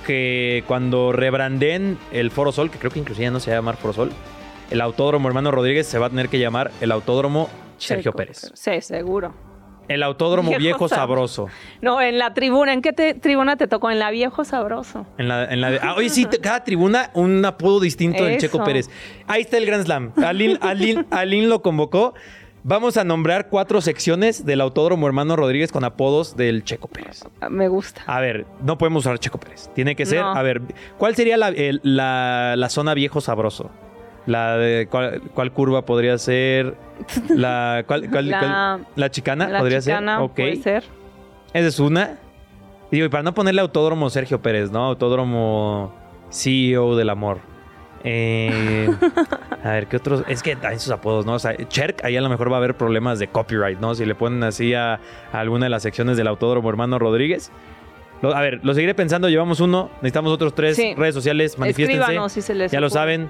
[0.06, 3.58] que cuando rebranden el Foro Sol, que creo que inclusive ya no se va a
[3.60, 4.10] llamar Foro Sol,
[4.70, 7.48] el autódromo hermano Rodríguez se va a tener que llamar el autódromo
[7.78, 8.50] Sergio Pérez.
[8.54, 9.34] Sí, seguro.
[9.88, 11.46] El autódromo Viejo viejo sabroso.
[11.80, 12.74] No, en la tribuna.
[12.74, 13.90] ¿En qué te- tribuna te tocó?
[13.90, 15.06] En la viejo sabroso.
[15.16, 18.38] En la, en la de- ah, oye, sí, cada tribuna un apodo distinto del.
[18.38, 18.90] Checo Pérez.
[19.26, 20.12] Ahí está el Grand Slam.
[20.22, 22.12] Alin, Alin, Alin lo convocó.
[22.64, 27.24] Vamos a nombrar cuatro secciones del Autódromo Hermano Rodríguez con apodos del Checo Pérez.
[27.40, 28.02] Ah, Me gusta.
[28.06, 29.70] A ver, no podemos usar Checo Pérez.
[29.74, 30.32] Tiene que ser, No.
[30.32, 30.60] a ver,
[30.98, 33.70] ¿cuál sería la, el- la- la zona viejo sabroso?
[34.26, 36.76] La de cuál, cuál curva podría ser
[37.30, 40.24] la cuál- cuál- La- cuál- la chicana La podría chicana ser.
[40.24, 40.34] Ok.
[40.34, 40.84] puede ser.
[41.54, 42.18] Esa es una.
[42.90, 44.84] Digo, y para no ponerle autódromo Sergio Pérez, ¿no?
[44.84, 45.94] Autódromo
[46.30, 47.38] CEO del amor.
[48.10, 48.88] Eh,
[49.62, 50.24] a ver, ¿qué otros?
[50.28, 51.34] Es que hay sus apodos, ¿no?
[51.34, 53.94] O sea, Cherk, ahí a lo mejor va a haber problemas de copyright, ¿no?
[53.94, 55.00] Si le ponen así a, a
[55.40, 57.52] alguna de las secciones del autódromo hermano Rodríguez.
[58.22, 60.94] Lo- a ver, lo seguiré pensando, llevamos uno, necesitamos otros tres Sí.
[60.96, 62.18] redes sociales, manifiéstense.
[62.30, 63.28] Si se les ya lo saben.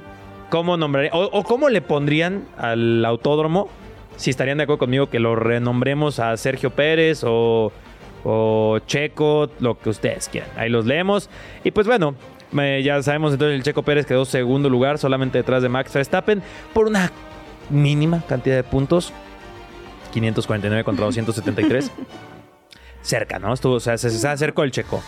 [0.49, 1.13] ¿Cómo nombrarían?
[1.15, 3.69] O, o cómo le pondrían al autódromo?
[4.17, 7.71] Si estarían de acuerdo conmigo que lo renombremos a Sergio Pérez o,
[8.25, 10.51] o Checo, lo que ustedes quieran.
[10.57, 11.29] Ahí los leemos.
[11.65, 12.15] Y pues bueno,
[12.53, 16.87] ya sabemos entonces el Checo Pérez quedó segundo lugar, solamente detrás de Max Verstappen, por
[16.87, 17.11] una
[17.71, 19.13] mínima cantidad de puntos.
[20.13, 21.91] 549 contra 273.
[23.03, 23.53] Cerca, ¿no?
[23.53, 25.03] Estuvo, o sea, se, se acercó el Checo.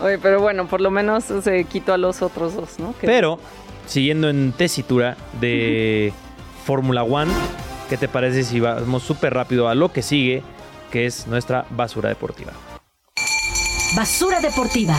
[0.00, 2.94] Oye, pero bueno, por lo menos se quitó a los otros dos, ¿no?
[3.00, 3.38] Pero,
[3.86, 6.12] siguiendo en tesitura de
[6.64, 7.32] Fórmula One,
[7.88, 10.42] ¿qué te parece si vamos súper rápido a lo que sigue,
[10.90, 12.52] que es nuestra basura deportiva?
[13.94, 14.96] Basura deportiva.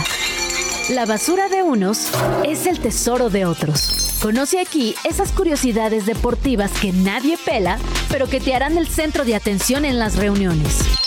[0.90, 2.10] La basura de unos
[2.46, 4.20] es el tesoro de otros.
[4.22, 7.78] Conoce aquí esas curiosidades deportivas que nadie pela,
[8.10, 11.07] pero que te harán el centro de atención en las reuniones.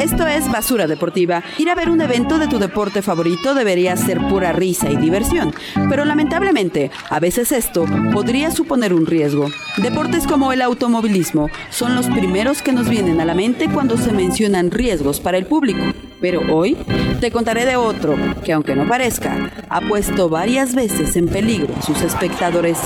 [0.00, 1.42] Esto es Basura Deportiva.
[1.58, 5.54] Ir a ver un evento de tu deporte favorito debería ser pura risa y diversión,
[5.88, 9.48] pero lamentablemente a veces esto podría suponer un riesgo.
[9.78, 14.12] Deportes como el automovilismo son los primeros que nos vienen a la mente cuando se
[14.12, 15.82] mencionan riesgos para el público.
[16.20, 16.76] Pero hoy
[17.20, 21.82] te contaré de otro que aunque no parezca, ha puesto varias veces en peligro a
[21.82, 22.78] sus espectadores.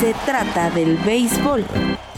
[0.00, 1.64] Se trata del béisbol.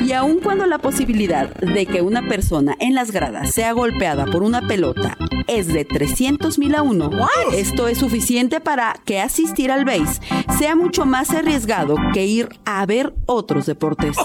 [0.04, 4.42] Y aun cuando la posibilidad de que una persona en las gradas sea golpeada por
[4.42, 7.10] una pelota es de 300 mil a 1,
[7.54, 10.20] esto es suficiente para que asistir al béis
[10.58, 14.16] sea mucho más arriesgado que ir a ver otros deportes.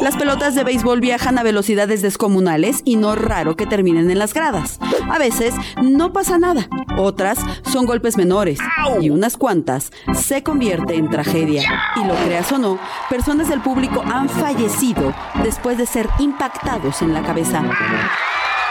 [0.00, 4.18] Las pelotas de béisbol viajan a velocidades descomunales y no es raro que terminen en
[4.18, 4.78] las gradas.
[5.10, 7.38] A veces no pasa nada, otras
[7.70, 8.58] son golpes menores
[9.00, 11.62] y unas cuantas se convierte en tragedia.
[11.96, 12.78] Y lo creas o no,
[13.10, 17.62] personas del público han fallecido después de ser impactados en la cabeza.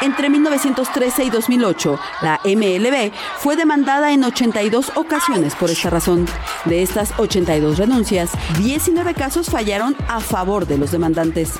[0.01, 6.25] Entre 1913 y 2008, la MLB fue demandada en 82 ocasiones por esta razón.
[6.65, 11.53] De estas 82 renuncias, 19 casos fallaron a favor de los demandantes.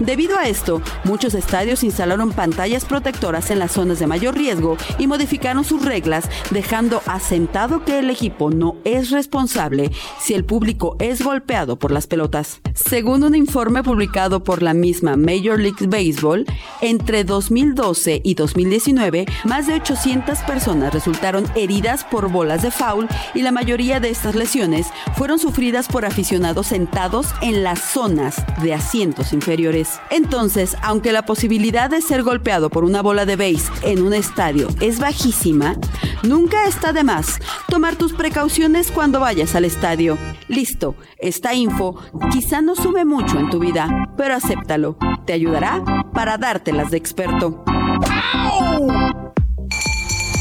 [0.00, 5.06] Debido a esto, muchos estadios instalaron pantallas protectoras en las zonas de mayor riesgo y
[5.06, 11.22] modificaron sus reglas, dejando asentado que el equipo no es responsable si el público es
[11.22, 12.62] golpeado por las pelotas.
[12.74, 16.46] Según un informe publicado por la misma Major League Baseball,
[16.80, 17.81] entre 2012
[18.22, 23.98] y 2019, más de 800 personas resultaron heridas por bolas de foul y la mayoría
[23.98, 30.00] de estas lesiones fueron sufridas por aficionados sentados en las zonas de asientos inferiores.
[30.10, 34.68] Entonces, aunque la posibilidad de ser golpeado por una bola de base en un estadio
[34.80, 35.74] es bajísima,
[36.22, 40.16] nunca está de más tomar tus precauciones cuando vayas al estadio.
[40.46, 41.96] Listo, esta info
[42.30, 44.96] quizá no sube mucho en tu vida, pero acéptalo.
[45.26, 45.82] Te ayudará
[46.14, 47.64] para dártelas de experto.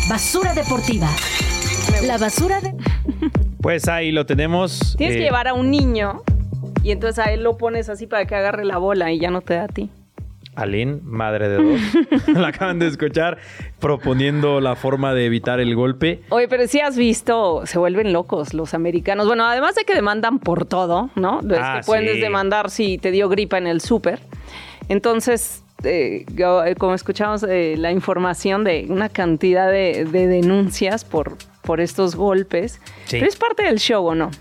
[0.10, 1.08] Basura deportiva.
[2.06, 2.74] La basura de...
[3.62, 4.96] Pues ahí lo tenemos.
[4.98, 6.24] Tienes que eh, llevar a un niño
[6.84, 9.42] y entonces a él lo pones así para que agarre la bola y ya no
[9.42, 9.90] te da a ti.
[10.56, 11.80] Aline, madre de dos.
[12.28, 13.38] la acaban de escuchar
[13.80, 16.22] proponiendo la forma de evitar el golpe.
[16.30, 19.28] Oye, pero si has visto, se vuelven locos los americanos.
[19.28, 21.40] Bueno, además de que demandan por todo, ¿no?
[21.40, 22.20] Es Ah, que puedes sí.
[22.20, 24.20] demandar si te dio gripa en el súper.
[24.90, 31.04] Entonces, eh, yo, eh, como escuchamos eh, la información de una cantidad de, de denuncias
[31.06, 33.18] por, por estos golpes, Sí.
[33.18, 34.32] pero es parte del show, ¿o no?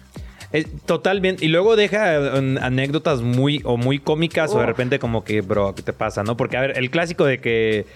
[0.53, 1.45] Eh, totalmente.
[1.45, 5.75] Y luego deja eh, anécdotas muy o muy cómicas o de repente como que, bro,
[5.77, 6.25] ¿qué te pasa?
[6.25, 6.37] ¿No?
[6.37, 7.87] Porque, a ver, el clásico de que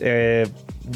[0.00, 0.46] eh,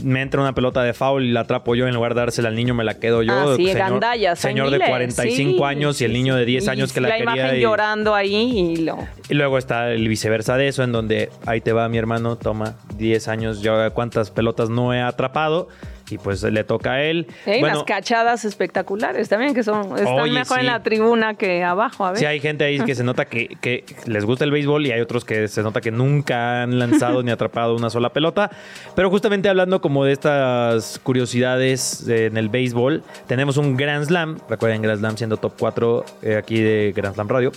[0.05, 2.55] me entra una pelota de foul y la atrapo yo en lugar de dársela al
[2.55, 3.33] niño, me la quedo yo.
[3.33, 6.51] Ah, sí, señor, gandallas, señor de miles, 45 sí, años y el niño de sí.
[6.53, 7.35] 10 Y años que la, la quería.
[7.35, 8.99] imagen y- llorando ahí y lo...
[9.29, 12.77] Y luego está el viceversa de eso, en donde ahí te va mi hermano, toma
[12.97, 15.69] 10 años, yo cuántas pelotas no he atrapado.
[16.11, 17.27] Y pues le toca a él.
[17.45, 20.61] Bueno, unas cachadas espectaculares también, que son están Oye, mejor sí.
[20.61, 22.19] en la tribuna que abajo, a ver.
[22.19, 25.01] sí hay gente ahí que se nota que, que les gusta el béisbol y hay
[25.01, 28.51] otros que se nota que nunca han lanzado ni atrapado una sola pelota.
[28.95, 34.83] Pero justamente hablando como de estas curiosidades en el béisbol, tenemos un Grand Slam, recuerden
[34.83, 37.53] Grand Slam siendo top 4 eh, aquí de Grand Slam Radio,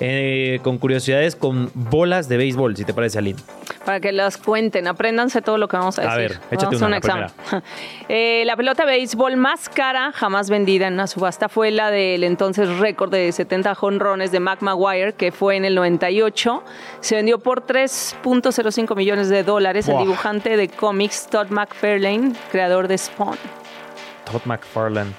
[0.00, 3.38] eh, con curiosidades con bolas de béisbol, si te parece, Aline.
[3.84, 6.38] Para que las cuenten, apréndanse todo lo que vamos a A decir.
[6.38, 7.62] ver, échate Vamos a una, un la examen.
[8.08, 12.22] Eh, la pelota de béisbol más cara jamás vendida en una subasta fue la del
[12.24, 16.62] entonces récord de 70 jonrones de Mac Maguire, que fue en el 98.
[17.00, 19.86] Se vendió por 3.05 millones de dólares.
[19.86, 19.98] Buah.
[20.00, 23.36] El dibujante de cómics Todd McFarlane, creador de Spawn.
[24.30, 25.12] Todd McFarlane.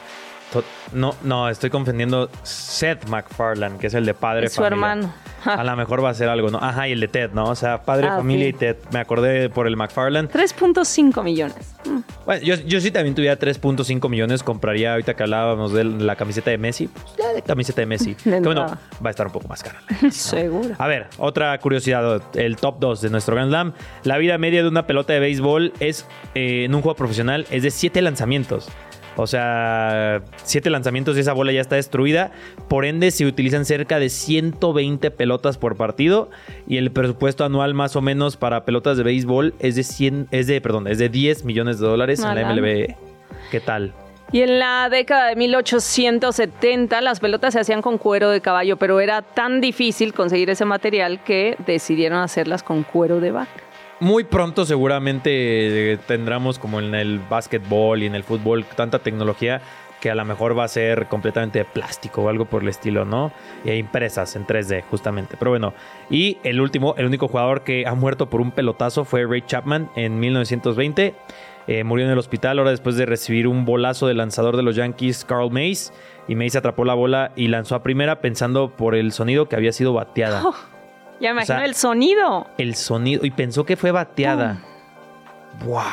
[0.94, 4.76] No, no, estoy confundiendo Seth MacFarlane, que es el de Padre Es su Familia.
[4.92, 5.14] hermano.
[5.46, 6.58] A lo mejor va a ser algo, ¿no?
[6.58, 7.46] Ajá, y el de Ted, ¿no?
[7.46, 8.78] O sea, Padre Ah, Familia y Ted.
[8.92, 10.28] Me acordé por el McFarlane.
[10.28, 11.76] 3.5 millones.
[11.86, 12.00] Mm.
[12.26, 16.50] Bueno, yo, yo sí también tuviera 3.5 millones, compraría ahorita que hablábamos de la camiseta
[16.50, 16.88] de Messi.
[16.88, 18.16] Pues ya de camiseta de Messi.
[18.26, 19.82] Que bueno, va a estar un poco más cara.
[20.02, 20.10] ¿no?
[20.12, 20.74] Seguro.
[20.80, 23.74] A ver, otra curiosidad, el top 2 de nuestro Grand Slam.
[24.04, 27.62] La vida media de una pelota de béisbol es, eh, en un juego profesional, es
[27.62, 28.68] de 7 lanzamientos.
[29.18, 32.32] O sea, 7 lanzamientos y esa bola ya está destruida.
[32.68, 36.30] Por ende, se utilizan cerca de 120 pelotas por partido.
[36.68, 40.48] Y el presupuesto anual más o menos para pelotas de béisbol es de 100, es
[40.48, 42.54] de, perdón, es de 10 millones de dólares en la.
[42.54, 42.96] MLB.
[43.52, 43.94] ¿Qué tal?
[44.32, 49.00] Y en la década de 1870 las pelotas se hacían con cuero de caballo, pero
[49.00, 53.65] era tan difícil conseguir ese material que decidieron hacerlas con cuero de vaca.
[54.02, 59.62] Muy pronto seguramente eh, tendremos como en el básquetbol y en el fútbol tanta tecnología
[60.02, 63.06] que a lo mejor va a ser completamente de plástico o algo por el estilo,
[63.06, 63.32] ¿no?
[63.64, 65.38] E impresas en 3D justamente.
[65.40, 65.74] Pero bueno,
[66.10, 69.90] y el último, el único jugador que ha muerto por un pelotazo fue Ray Chapman
[69.96, 71.16] en 1920.
[71.68, 74.76] Eh, murió en el hospital ahora después de recibir un bolazo del lanzador de los
[74.76, 75.94] Yankees, Carl Mays.
[76.28, 79.72] Y Mays atrapó la bola y lanzó a primera pensando por el sonido que había
[79.72, 80.44] sido bateada.
[81.20, 82.48] Ya me O sea, imagino el sonido.
[82.58, 84.58] el sonido y pensó que fue bateada.
[85.64, 85.84] Buah.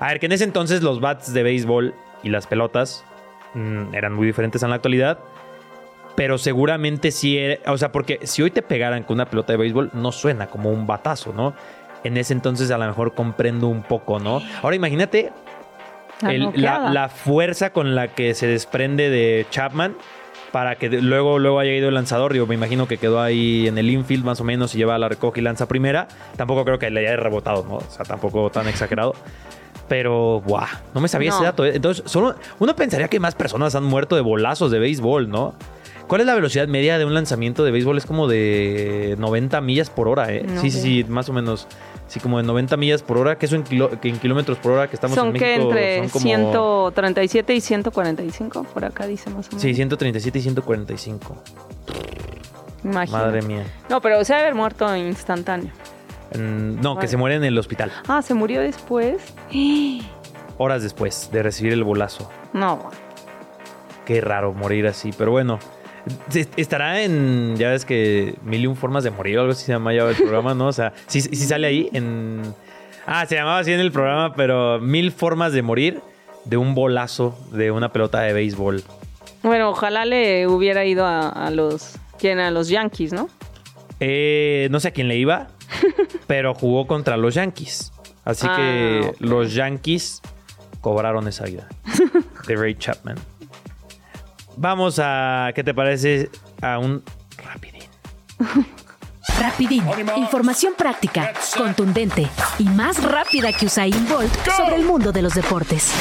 [0.00, 3.04] A ver, que en ese entonces los bats de béisbol y las pelotas
[3.54, 5.18] mm, eran muy diferentes en la actualidad.
[6.16, 9.56] Pero seguramente sí era, o sea, porque si hoy te pegaran con una pelota de
[9.58, 11.54] béisbol, no suena como un batazo, ¿no?
[12.04, 14.42] En ese entonces a lo mejor comprendo un poco, ¿no?
[14.62, 15.32] Ahora imagínate
[16.28, 19.96] el- la fuerza con la que se desprende de Chapman
[20.52, 22.34] para que luego, luego haya ido el lanzador.
[22.34, 25.08] Yo me imagino que quedó ahí en el infield más o menos y lleva la
[25.08, 26.06] recoge y lanza primera.
[26.36, 27.76] Tampoco creo que le haya rebotado, ¿no?
[27.76, 29.14] O sea, tampoco tan exagerado.
[29.88, 30.68] Pero, ¡buah!
[30.94, 31.36] No me sabía No.
[31.36, 31.64] ese dato.
[31.64, 31.72] ¿eh?
[31.74, 35.54] Entonces, solo, uno pensaría que más personas han muerto de bolazos de béisbol, ¿no?
[36.06, 37.96] ¿Cuál es la velocidad media de un lanzamiento de béisbol?
[37.96, 40.44] Es como de 90 millas por hora, ¿eh?
[40.46, 41.66] No sí, sí, sí, más o menos.
[42.12, 44.72] Sí, como de 90 millas por hora, que eso en, kilo- que en kilómetros por
[44.72, 45.62] hora que estamos son en que México.
[45.70, 46.22] entre son como...
[46.92, 49.62] 137 y 145, por acá dice más o menos.
[49.62, 51.36] Sí, 137 y 145.
[52.84, 53.16] Imagino.
[53.18, 53.64] Madre mía.
[53.88, 55.70] No, pero se debe haber muerto instantáneo.
[56.34, 57.90] Mm, no, que se muere en el hospital.
[58.06, 59.22] Ah, se murió después.
[60.58, 62.30] Horas después de recibir el bolazo.
[62.52, 62.90] No,
[64.04, 65.58] Qué raro morir así, pero bueno.
[66.56, 69.72] Estará en, ya ves que mil y un formas de morir o algo así se
[69.72, 70.66] llama ya el programa, ¿no?
[70.68, 72.42] O sea, sí, sí sale ahí en...
[73.06, 76.00] Ah, se llamaba así en el programa, pero mil formas de morir
[76.44, 78.82] de un bolazo de una pelota de béisbol.
[79.42, 81.96] Bueno, ojalá le hubiera ido a, a los.
[82.18, 82.38] ¿Quién?
[82.38, 83.28] A los Yankees, ¿no?
[83.98, 85.48] Eh, no sé a quién le iba,
[86.28, 87.92] pero jugó contra los Yankees.
[88.24, 90.22] Así Ah, que los Yankees
[90.80, 91.68] cobraron esa vida
[92.46, 93.16] de Ray Chapman.
[94.56, 96.30] Vamos a, ¿qué te parece?
[96.60, 97.02] A un
[97.36, 97.82] rapidín.
[99.40, 99.84] Rapidín.
[100.16, 102.28] Información práctica, contundente
[102.58, 105.92] y más rápida que Usain Bolt sobre el mundo de los deportes.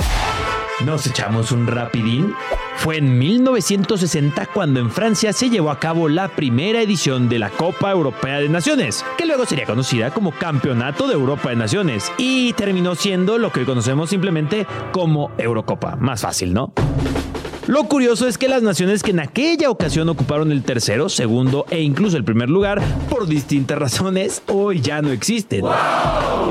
[0.85, 2.33] ¿Nos echamos un rapidín?
[2.77, 7.51] Fue en 1960 cuando en Francia se llevó a cabo la primera edición de la
[7.51, 12.53] Copa Europea de Naciones, que luego sería conocida como Campeonato de Europa de Naciones, y
[12.53, 15.95] terminó siendo lo que conocemos simplemente como Eurocopa.
[15.97, 16.73] Más fácil, ¿no?
[17.71, 21.79] Lo curioso es que las naciones que en aquella ocasión ocuparon el tercero, segundo e
[21.79, 25.63] incluso el primer lugar, por distintas razones, hoy ya no existen.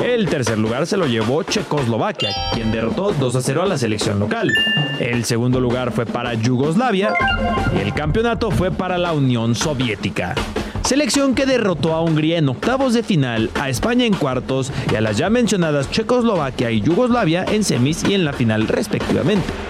[0.02, 4.18] El tercer lugar se lo llevó Checoslovaquia, quien derrotó 2 a 0 a la selección
[4.18, 4.50] local.
[4.98, 7.12] El segundo lugar fue para Yugoslavia
[7.76, 10.34] y el campeonato fue para la Unión Soviética.
[10.84, 15.02] Selección que derrotó a Hungría en octavos de final, a España en cuartos y a
[15.02, 19.69] las ya mencionadas Checoslovaquia y Yugoslavia en semis y en la final respectivamente.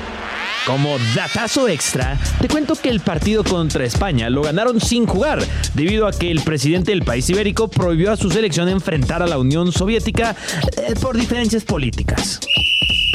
[0.66, 5.42] Como datazo extra, te cuento que el partido contra España lo ganaron sin jugar,
[5.74, 9.38] debido a que el presidente del país ibérico prohibió a su selección enfrentar a la
[9.38, 10.36] Unión Soviética
[10.76, 12.40] eh, por diferencias políticas.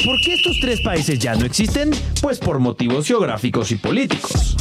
[0.05, 1.89] ¿Por qué estos tres países ya no existen?
[2.21, 4.55] Pues por motivos geográficos y políticos.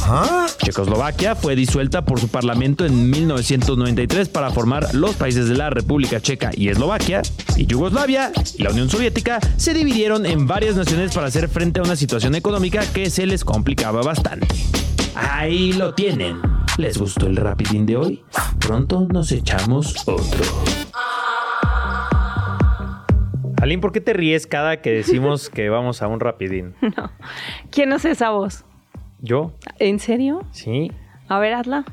[0.57, 6.19] Checoslovaquia fue disuelta por su parlamento en 1993 para formar los países de la República
[6.19, 7.21] Checa y Eslovaquia,
[7.57, 11.83] y Yugoslavia y la Unión Soviética se dividieron en varias naciones para hacer frente a
[11.83, 14.47] una situación económica que se les complicaba bastante.
[15.15, 16.41] Ahí lo tienen.
[16.77, 18.23] ¿Les gustó el rapidín de hoy?
[18.59, 20.43] Pronto nos echamos otro.
[23.61, 26.75] Aline, ¿por qué te ríes cada que decimos que vamos a un rapidín?
[26.81, 27.11] No.
[27.71, 28.65] ¿Quién hace esa voz?
[29.21, 29.53] ¿Yo?
[29.79, 30.45] ¿En serio?
[30.51, 30.91] Sí.
[31.29, 31.85] A ver, hazla.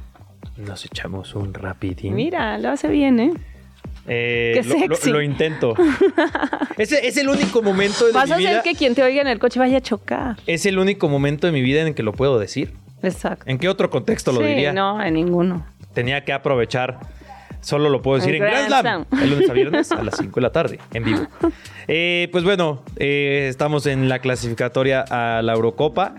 [0.57, 2.17] Nos echamos un rapidín.
[2.17, 3.33] Mira, lo hace bien, ¿eh?
[4.09, 5.11] Eh, Qué lo- lo- sexy.
[5.11, 5.75] Lo, intento.
[6.79, 8.63] Ese es el único momento de Vas mi a hacer vida.
[8.63, 10.37] que quien te oiga en el coche vaya a chocar.
[10.47, 12.73] Es el único momento de mi vida en que lo puedo decir.
[13.03, 13.45] Exacto.
[13.47, 14.73] ¿En qué otro contexto lo sí, diría?
[14.73, 15.67] no, en ninguno.
[15.95, 16.99] Tenía que aprovechar.
[17.61, 19.05] Solo lo puedo decir En en Grand Grand Slam.
[19.09, 19.23] Slam.
[19.23, 21.27] El lunes a viernes a las 5 de la tarde, en vivo.
[21.87, 26.15] Eh, pues bueno, eh, estamos en la clasificatoria a la Eurocopa.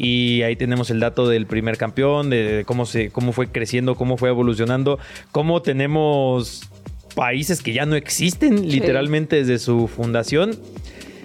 [0.00, 4.16] Y ahí tenemos el dato del primer campeón, de cómo, se, cómo fue creciendo, cómo
[4.16, 5.00] fue evolucionando,
[5.32, 6.70] cómo tenemos
[7.18, 10.52] países que ya no existen literalmente desde su fundación.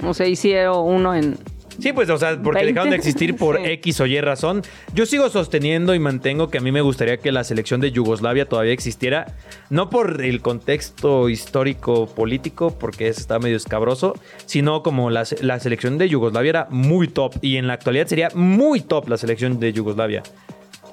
[0.04, 1.38] O sea, hicieron uno en.
[1.80, 2.66] Sí, pues, o sea, porque 20.
[2.66, 3.64] dejaron de existir por Sí.
[3.66, 4.64] X o Y razón.
[4.96, 8.46] Yo sigo sosteniendo y mantengo que a mí me gustaría que la selección de Yugoslavia
[8.46, 9.36] todavía existiera.
[9.70, 14.16] No por el contexto histórico político, porque eso está medio escabroso,
[14.48, 17.36] sino como la, la selección de Yugoslavia era muy top.
[17.42, 20.24] Y en la actualidad sería muy top la selección de Yugoslavia.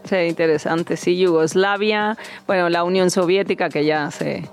[0.05, 4.45] Sería interesante, sí, Yugoslavia, bueno, la Unión Soviética que ya se,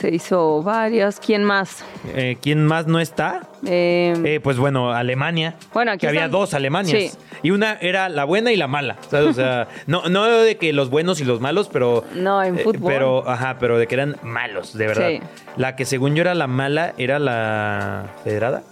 [0.00, 1.20] se hizo varias.
[1.20, 1.84] ¿Quién más?
[2.14, 3.42] Eh, ¿Quién más no está?
[3.66, 5.56] Eh, Eh, pues bueno, Alemania.
[5.74, 7.12] Bueno, aquí que había dos Alemanias.
[7.12, 7.18] Sí.
[7.42, 8.96] Y una era la buena y la mala.
[9.10, 9.28] ¿sabes?
[9.28, 12.04] O sea, no, no de que los buenos y los malos, pero.
[12.14, 12.90] No, en eh, fútbol.
[12.92, 15.08] pero, ajá, pero de que eran malos, de verdad.
[15.08, 15.20] Sí.
[15.56, 18.62] La que según yo era la mala era la federada.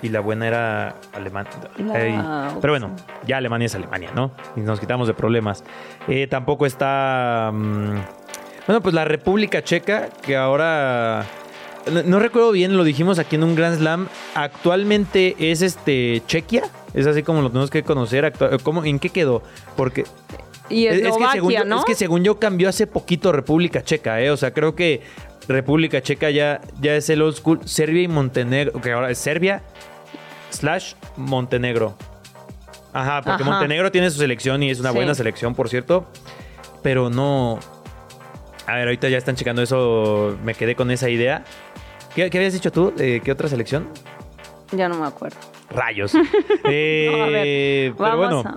[0.00, 1.50] Y la buena era Alemania.
[1.78, 2.92] La- pero bueno,
[3.26, 4.30] ya Alemania es Alemania, ¿no?
[4.54, 5.64] Y nos quitamos de problemas.
[6.06, 7.50] Eh, tampoco está.
[7.52, 7.96] mm,
[8.68, 11.26] bueno, pues la República Checa, que ahora.
[11.90, 14.08] No, no recuerdo bien, lo dijimos aquí en un Grand Slam.
[14.34, 16.64] Actualmente es este Chequia.
[16.94, 18.24] Es así como lo tenemos que conocer.
[18.24, 19.42] actua- ¿Cómo, ¿En qué quedó?
[19.76, 20.04] Porque
[20.68, 21.78] y es, es que según yo, ¿no?
[21.78, 24.30] es que según yo cambió hace poquito República Checa, ¿eh?
[24.30, 25.00] O sea, creo que
[25.48, 27.60] República Checa ya, ya es el old school.
[27.64, 29.62] Serbia y Montenegro, que ahora es Serbia
[30.50, 31.96] slash Montenegro.
[32.92, 33.50] Ajá, porque Ajá.
[33.52, 34.96] Montenegro tiene su selección y es una Sí.
[34.96, 36.06] buena selección, por cierto.
[36.82, 37.58] Pero no...
[38.68, 40.36] A ver, ahorita ya están checando eso.
[40.44, 41.42] Me quedé con esa idea.
[42.14, 42.92] ¿Qué, qué habías dicho tú?
[42.98, 43.88] Eh, ¿Qué otra selección?
[44.72, 45.36] Ya no me acuerdo.
[45.70, 46.12] Rayos.
[46.64, 48.50] Eh, No, a ver, pero vamos bueno.
[48.50, 48.56] a-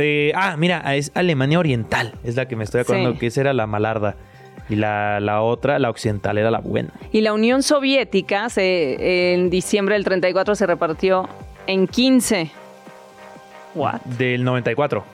[0.00, 2.14] Eh, ah, mira, es Alemania Oriental.
[2.24, 3.18] Es la que me estoy acordando Sí.
[3.18, 4.16] que esa era la malarda.
[4.68, 6.90] Y la, la otra, la occidental, era la buena.
[7.12, 11.28] Y la Unión Soviética se, en diciembre del 34 se repartió
[11.66, 12.50] en 15.
[13.74, 14.00] What?
[14.02, 15.04] Del 94.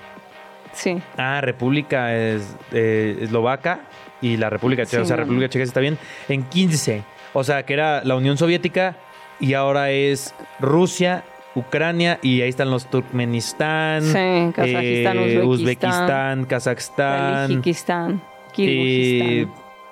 [0.75, 0.99] Sí.
[1.17, 3.81] Ah, República es, eh, Eslovaca
[4.21, 4.97] y la República Checa.
[4.99, 5.17] Sí, o sea.
[5.17, 5.99] República Checa está bien.
[6.29, 7.03] En 15.
[7.33, 8.97] O sea, que era la Unión Soviética
[9.41, 17.49] y ahora es Rusia, Ucrania y ahí están los Turkmenistán, Sí, Kazajistán, eh, Uzbekistán, Kazajstán,
[17.49, 19.29] Tajikistán, Kirguistán.
[19.29, 19.47] eh,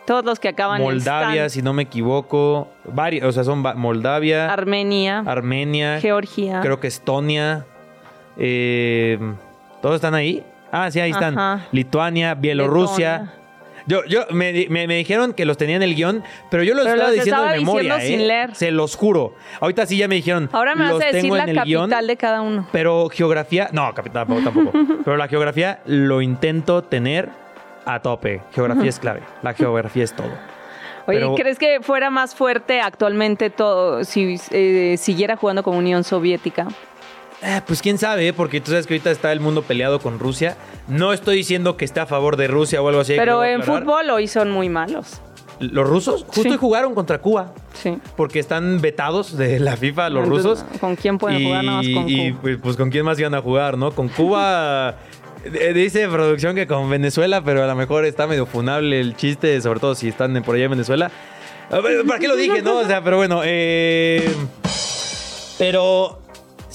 [0.06, 2.68] Todos los que acaban Moldavia, en si no me equivoco.
[2.84, 4.50] Varios, o sea, son Moldavia.
[4.52, 6.60] Armenia, Armenia, Georgia.
[6.62, 7.66] creo que Estonia.
[8.38, 9.18] eh,
[9.82, 10.42] ¿Todos están ahí?
[10.72, 11.38] Ah, sí, ahí están.
[11.38, 11.66] Ajá.
[11.72, 13.34] Lituania, Bielorrusia.
[13.86, 16.84] Yo, yo me, me- me dijeron que los tenían en el guion, pero yo los
[16.84, 18.18] Pero estaba los diciendo estaba de memoria, diciendo ¿eh?
[18.18, 18.54] sin leer.
[18.54, 19.34] Se los juro.
[19.60, 20.48] Ahorita sí ya me dijeron.
[20.52, 22.68] Ahora me los vas a decir tengo la en el capital guion, de cada uno.
[22.72, 24.72] pero geografía, no, capital tampoco, tampoco.
[25.04, 27.28] pero la geografía lo intento tener
[27.84, 28.40] a tope.
[28.54, 29.20] Geografía es clave.
[29.42, 30.28] La geografía es todo.
[31.06, 36.02] Oye, pero- ¿crees que fuera más fuerte actualmente todo si eh, siguiera jugando con Unión
[36.04, 36.66] Soviética?
[37.46, 38.32] Eh, pues quién sabe, ¿eh?
[38.32, 40.56] porque tú sabes que ahorita está el mundo peleado con Rusia.
[40.88, 43.14] No estoy diciendo que esté a favor de Rusia o algo así.
[43.16, 45.20] Pero en fútbol hoy son muy malos.
[45.60, 46.56] Los rusos justo Sí.
[46.56, 47.52] jugaron contra Cuba.
[47.74, 47.98] Sí.
[48.16, 50.80] Porque están vetados de la FIFA los Entonces, rusos.
[50.80, 52.40] ¿Con quién pueden y, jugar nada más con y, Cuba?
[52.42, 53.92] pues, pues, con quién más iban a jugar, ¿no?
[53.92, 54.96] Con Cuba.
[55.44, 59.60] eh, Dice producción que con Venezuela, pero a lo mejor está medio funable el chiste,
[59.60, 61.10] sobre todo si están por allá en Venezuela.
[61.70, 62.78] ¿Para qué lo dije, no?
[62.78, 63.42] O sea, pero bueno.
[63.44, 64.28] eh,
[65.58, 66.18] pero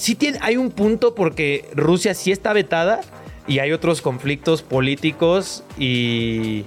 [0.00, 3.02] sí tiene, hay un punto porque Rusia sí está vetada
[3.46, 6.64] y hay otros conflictos políticos y,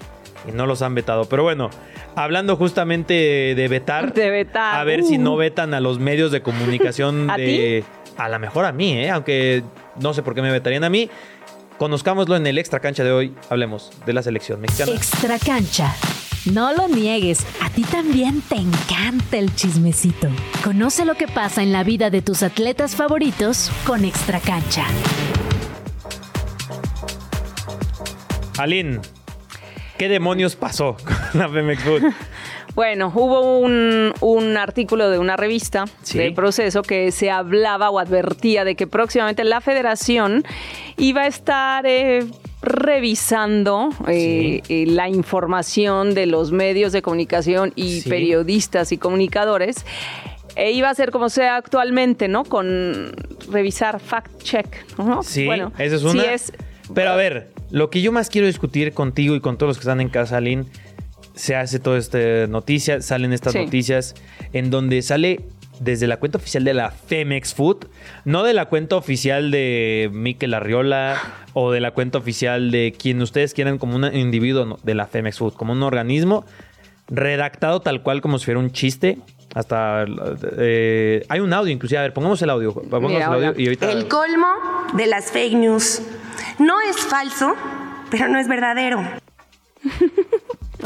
[0.47, 1.25] y no los han vetado.
[1.25, 1.71] Pero bueno,
[2.15, 4.13] hablando justamente de vetar.
[4.13, 5.21] De vetar, A ver si uh.
[5.21, 7.83] no vetan a los medios de comunicación ¿A de.
[8.17, 9.09] a lo mejor a mí, ¿eh?
[9.09, 9.63] aunque
[9.99, 11.09] no sé por qué me vetarían a mí.
[11.79, 13.33] Conozcámoslo en el extra cancha de hoy.
[13.49, 14.91] Hablemos de la selección mexicana.
[14.91, 15.95] Extra cancha.
[16.51, 20.27] No lo niegues, a ti también te encanta el chismecito.
[20.63, 24.85] Conoce lo que pasa en la vida de tus atletas favoritos con Extra cancha.
[28.57, 28.99] Aline,
[29.97, 30.97] ¿qué demonios pasó
[31.31, 32.03] con la Femex Food?
[32.75, 36.17] Bueno, hubo un, un artículo de una revista Sí.
[36.17, 40.43] de proceso que se hablaba o advertía de que próximamente la federación
[40.97, 42.25] iba a estar eh,
[42.63, 48.09] revisando eh, eh, la información de los medios de comunicación y Sí.
[48.09, 49.85] periodistas y comunicadores.
[50.55, 52.43] E iba a ser como sea actualmente, ¿no?
[52.45, 53.11] Con
[53.51, 55.23] revisar fact check, ¿no?
[55.23, 56.33] Sí, bueno, esa es sí una.
[56.33, 56.53] es-
[56.93, 59.81] Pero a ver, lo que yo más quiero discutir contigo y con todos los que
[59.81, 60.65] están en casa, Aline,
[61.33, 63.59] se hace toda esta noticia, salen estas Sí.
[63.65, 64.13] noticias
[64.53, 65.41] en donde sale
[65.79, 67.87] desde la cuenta oficial de la Femex Food,
[68.25, 71.21] no de la cuenta oficial de Mikel Arriola
[71.53, 75.07] o de la cuenta oficial de quien ustedes quieran como un individuo no, de la
[75.07, 76.45] Femex Food, como un organismo
[77.07, 79.17] redactado tal cual como si fuera un chiste.
[79.53, 80.05] Hasta
[80.57, 81.99] eh, hay un audio, inclusive.
[81.99, 82.73] A ver, pongamos el audio.
[82.73, 83.91] Pongamos Mira, el audio y ahorita.
[83.91, 84.47] El colmo
[84.93, 86.01] de las fake news.
[86.57, 87.53] No es falso,
[88.09, 89.03] pero no es verdadero.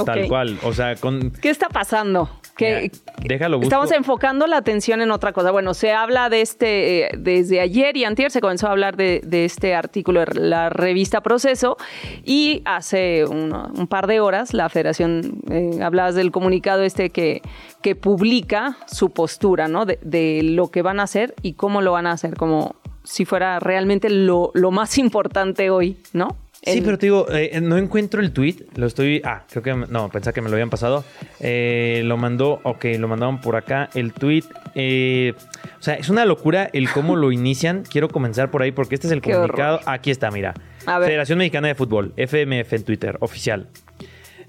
[0.06, 0.60] Tal cual.
[0.64, 1.32] O sea, con.
[1.32, 2.30] ¿Qué está pasando?
[2.58, 2.92] Que
[3.22, 3.66] Mira, déjalo busco.
[3.68, 5.52] estamos enfocando la atención en otra cosa.
[5.52, 9.22] Bueno, se habla de este, eh, desde ayer y antier se comenzó a hablar de,
[9.24, 11.78] de este artículo de la revista Proceso
[12.26, 17.42] y hace uno- un par de horas la federación, eh, hablabas del comunicado este que,
[17.82, 19.86] que publica su postura, ¿no?
[19.86, 23.24] De, de lo que van a hacer y cómo lo van a hacer, como si
[23.24, 26.36] fuera realmente lo, lo más importante hoy, ¿no?
[26.74, 28.56] Sí, pero te digo, eh, no encuentro el tweet.
[28.76, 29.22] Lo estoy.
[29.24, 29.74] Ah, creo que.
[29.76, 31.04] No, pensaba que me lo habían pasado.
[31.40, 32.60] Eh, lo mandó.
[32.64, 33.90] Ok, lo mandaron por acá.
[33.94, 34.44] El tweet.
[34.76, 35.34] eh,
[35.80, 37.84] o sea, es una locura el cómo lo inician.
[37.90, 39.78] Quiero comenzar por ahí porque este es el Qué comunicado.
[39.78, 39.90] horror.
[39.90, 40.54] Aquí está, mira.
[40.86, 41.10] A ver.
[41.10, 43.68] Federación Mexicana de Fútbol, FMF en Twitter, oficial.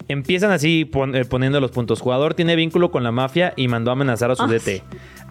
[0.06, 2.00] Empiezan así pon- eh, poniendo los puntos.
[2.00, 4.82] Jugador tiene vínculo con la mafia y mandó a amenazar a su Ah, DT.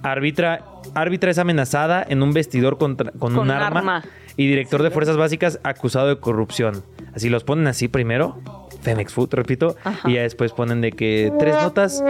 [0.03, 4.03] Árbitra, árbitra es amenazada en un vestidor contra- con, Con un arma, arma.
[4.35, 6.83] y director de fuerzas básicas acusado de corrupción.
[7.15, 8.39] Así los ponen así primero.
[8.81, 10.07] Femex Food, repito, Ajá.
[10.09, 12.01] y ya después ponen de que tres notas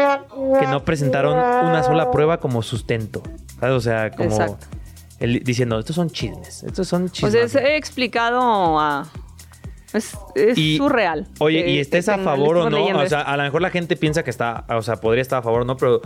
[0.60, 3.24] que no presentaron una sola prueba como sustento.
[3.60, 3.76] ¿Sabes?
[3.76, 4.68] O sea, como Exacto.
[5.20, 7.32] el- diciendo, estos son chismes, estos son O chismes.
[7.52, 9.08] sea, es- he explicado a...
[9.94, 11.28] Es, es Y- surreal.
[11.40, 12.84] Oye, que- ¿y estés a favor o no?
[12.86, 13.18] O sea, esto.
[13.18, 15.66] a lo mejor la gente piensa que está, o sea, podría estar a favor o
[15.66, 16.02] no, pero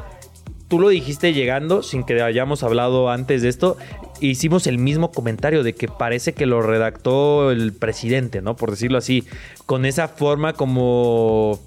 [0.71, 3.75] tú lo dijiste llegando sin que hayamos hablado antes de esto.
[4.21, 8.55] Hicimos el mismo comentario de que parece que lo redactó el presidente, ¿no?
[8.55, 9.25] Por decirlo así,
[9.65, 11.59] con esa forma como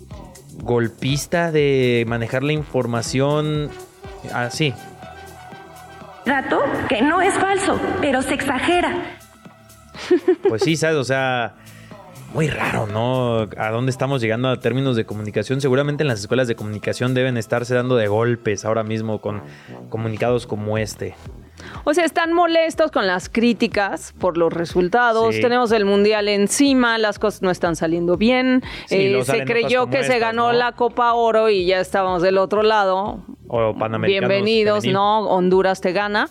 [0.62, 3.68] golpista de manejar la información
[4.32, 4.72] así.
[6.24, 9.18] Dato que no es falso, pero se exagera.
[10.48, 10.96] Pues sí, ¿sabes?
[10.96, 11.56] O sea,
[12.34, 13.48] muy raro, ¿no?
[13.56, 15.60] A dónde estamos llegando a términos de comunicación.
[15.60, 19.40] Seguramente en las escuelas de comunicación deben estarse dando de golpes ahora mismo con
[19.88, 21.14] comunicados como este.
[21.84, 25.34] O sea, están molestos con las críticas por los resultados.
[25.34, 25.40] Sí.
[25.40, 28.62] Tenemos el mundial encima, las cosas no están saliendo bien.
[28.86, 30.52] Sí, Eh, se creyó que se ganó ¿no?
[30.52, 33.20] la Copa Oro y ya estábamos del otro lado.
[33.46, 34.94] O Bienvenidos, femenil.
[34.94, 35.20] ¿no?
[35.28, 36.28] Honduras te gana.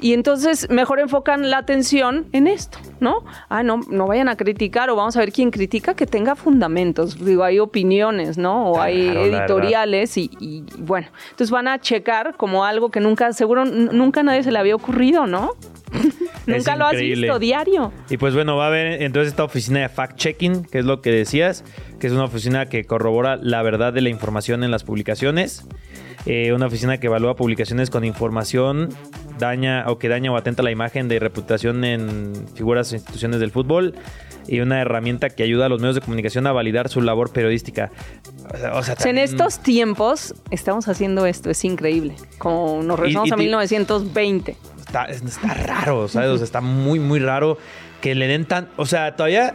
[0.00, 3.24] Y entonces mejor enfocan la atención en esto, ¿no?
[3.48, 7.24] Ah, no, no vayan a criticar o vamos a ver quién critica que tenga fundamentos.
[7.24, 8.70] Digo, hay opiniones, ¿no?
[8.70, 13.32] O Claro, hay editoriales y, y, bueno, entonces van a checar como algo que nunca,
[13.32, 15.52] seguro, nunca nadie se le había ocurrido, ¿no?
[16.46, 17.92] nunca lo has visto diario.
[18.10, 21.10] Y pues bueno, va a haber entonces esta oficina de fact-checking, que es lo que
[21.10, 21.64] decías,
[21.98, 25.66] que es una oficina que corrobora la verdad de la información en las publicaciones.
[26.26, 28.88] Eh, una oficina que evalúa publicaciones con información
[29.38, 33.50] daña o que daña o atenta la imagen de reputación en figuras o instituciones del
[33.50, 33.94] fútbol
[34.48, 37.90] y una herramienta que ayuda a los medios de comunicación a validar su labor periodística.
[38.72, 42.14] O sea, en estos tiempos estamos haciendo esto, es increíble.
[42.38, 44.56] Como nos regresamos y a te- 1920.
[44.80, 46.30] está, está raro, ¿sabes?
[46.30, 47.58] O sea, está muy, muy raro
[48.00, 48.68] que le den tan.
[48.76, 49.54] O sea, todavía.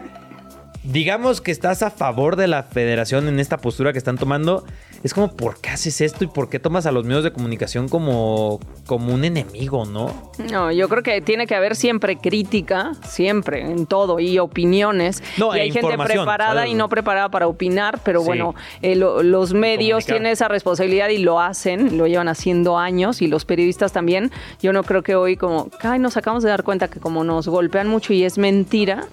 [0.84, 4.66] Digamos que estás a favor de la federación en esta postura que están tomando.
[5.04, 7.90] Es como, ¿por qué haces esto y por qué tomas a los medios de comunicación
[7.90, 10.32] como, como un enemigo, no?
[10.50, 15.22] No, yo creo que tiene que haber siempre crítica, siempre, en todo, y opiniones.
[15.38, 16.72] No, y e hay gente preparada ¿sabes?
[16.72, 18.28] y no preparada para opinar, pero Sí.
[18.28, 20.14] bueno, eh, lo- los medios comunicar.
[20.16, 24.32] tienen esa responsabilidad y lo hacen, lo llevan haciendo años, y los periodistas también.
[24.62, 27.50] Yo no creo que hoy como, ay, nos acabamos de dar cuenta que como nos
[27.50, 29.06] golpean mucho y es mentira,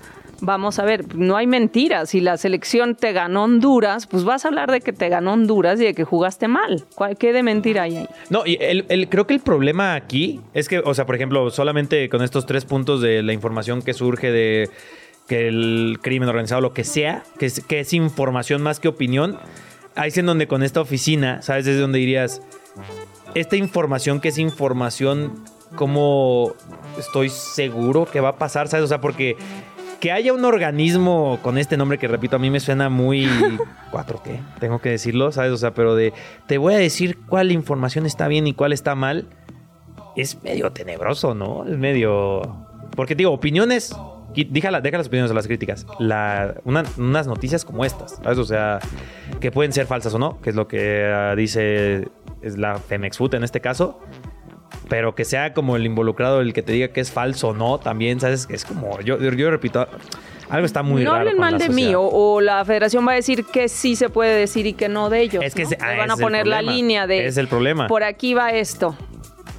[0.43, 2.11] Vamos a ver, no hay mentiras.
[2.11, 5.78] Si la selección te ganó Honduras, pues vas a hablar de que te ganó Honduras
[5.80, 6.84] y de que jugaste mal.
[6.95, 8.09] ¿Cuál- ¿Qué de mentira hay ahí?
[8.30, 11.51] No, y el- el- creo que el problema aquí es que, o sea, por ejemplo,
[11.51, 14.70] solamente con estos tres puntos de la información que surge de
[15.28, 19.38] que el crimen organizado, lo que sea, que es, que es información más que opinión,
[19.95, 21.66] ahí es en donde con esta oficina, ¿sabes?
[21.66, 22.41] Es donde dirías,
[23.34, 25.45] esta información que es información,
[25.76, 26.55] ¿cómo
[26.99, 28.66] estoy seguro que va a pasar?
[28.66, 28.84] ¿Sabes?
[28.84, 29.36] O sea, porque
[30.01, 33.27] que haya un organismo con este nombre que repito, a mí me suena muy
[33.93, 35.53] 4T, tengo que decirlo, ¿sabes?
[35.53, 36.13] O sea, pero de
[36.47, 39.27] te voy a decir cuál información está bien y cuál está mal,
[40.17, 41.65] es medio tenebroso, ¿no?
[41.67, 42.41] Es medio...
[42.97, 43.95] Porque digo, opiniones,
[44.35, 45.87] déjala, deja las opiniones o las críticas.
[45.99, 48.39] La, una- unas noticias como estas, ¿sabes?
[48.39, 48.81] O sea,
[49.41, 52.09] que pueden ser falsas o no, que es lo que ah, dice
[52.43, 54.01] es la Femex Food en este caso.
[54.91, 57.78] Pero que sea como el involucrado el que te diga que es falso o no,
[57.78, 58.47] también, ¿sabes?
[58.47, 59.86] Que es como, yo, yo, yo repito,
[60.51, 61.20] algo está muy no raro.
[61.20, 64.11] hablen con mal de mí o, o la federación va a decir que sí se
[64.11, 65.43] puede decir y que no de ellos.
[65.45, 65.68] Es que ¿no?
[65.70, 67.86] ese- ah, van a poner la línea de Es el problema.
[67.86, 68.97] por aquí va esto.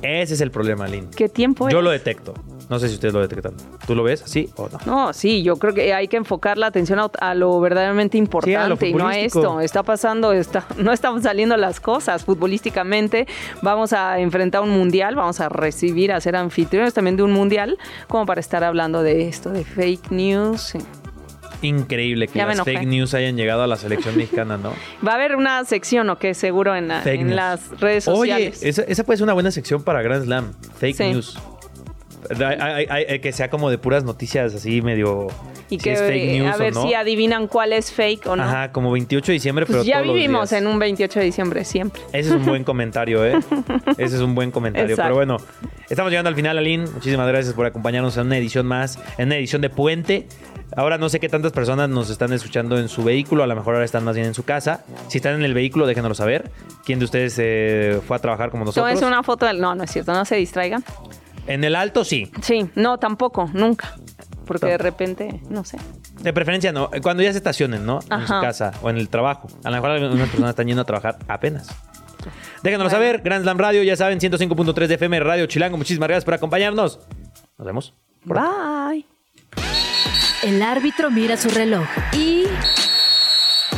[0.01, 1.09] Ese es el problema, Lynn.
[1.15, 1.84] ¿Qué tiempo Yo es?
[1.84, 2.34] lo detecto.
[2.72, 3.53] No sé si ustedes lo detectan.
[3.86, 4.80] ¿Tú lo ves así o no?
[4.86, 8.88] No, sí, yo creo que hay que enfocar la atención a, a lo verdaderamente importante
[8.88, 9.59] y no a esto.
[9.59, 13.28] Está pasando, está, no están saliendo las cosas futbolísticamente.
[13.61, 17.78] Vamos a enfrentar un mundial, vamos a recibir, a ser anfitriones también de un mundial,
[18.07, 20.61] como para estar hablando de esto, de fake news.
[20.61, 20.80] sí.
[21.63, 24.72] Increíble que las fake news hayan llegado a la selección mexicana, ¿no?
[25.07, 26.34] Va a haber una sección, ¿o qué?
[26.34, 28.63] Seguro en, la- las redes Oye, sociales.
[28.63, 30.53] esa, esa puede ser una buena sección para Grand Slam.
[30.80, 31.03] Fake Sí.
[31.11, 31.38] news.
[32.30, 35.28] Hay- hay- hay- hay- que sea como de puras noticias así medio...
[35.69, 36.88] y si que es fake eh, news a ver o no.
[36.88, 38.43] si adivinan cuál es fake o no.
[38.43, 40.61] Ajá, como 28 de diciembre, pues pero ya todos los vivimos días.
[40.61, 42.01] en un 28 de diciembre siempre.
[42.13, 43.39] Ese es un buen comentario, ¿eh?
[43.97, 44.89] Ese es un buen comentario.
[44.91, 45.03] Exacto.
[45.07, 45.38] Pero bueno,
[45.89, 46.86] estamos llegando al final, Aline.
[46.88, 50.28] Muchísimas gracias por acompañarnos en una edición más, en una edición de Puente.
[50.74, 53.74] Ahora no sé qué tantas personas nos están escuchando en su vehículo, a lo mejor
[53.74, 54.86] ahora están más bien en su casa.
[55.09, 56.49] Si están en el vehículo, déjenoslo saber.
[56.86, 58.86] ¿Quién de ustedes eh, fue a trabajar como nosotros?
[58.86, 59.59] Tómense una foto del...
[59.59, 60.82] No, no es cierto, no se distraigan.
[61.48, 62.32] En el alto, sí.
[62.42, 63.96] Sí, no, tampoco, nunca.
[64.46, 64.72] Porque No.
[64.72, 65.78] de repente, no sé.
[66.22, 66.89] De preferencia, no.
[67.02, 68.00] Cuando ya se estacionen, ¿no?
[68.10, 69.48] En su casa o en el trabajo.
[69.64, 71.68] A lo mejor algunas personas están yendo a trabajar apenas.
[72.62, 72.89] Déjenoslo Bueno.
[72.89, 73.22] saber.
[73.24, 75.78] Grand Slam Radio, ya saben, 105.3 de FM Radio Chilango.
[75.78, 77.00] Muchísimas gracias por acompañarnos.
[77.58, 77.94] Nos vemos.
[78.26, 79.06] Bye.
[80.44, 82.46] El árbitro mira su reloj y...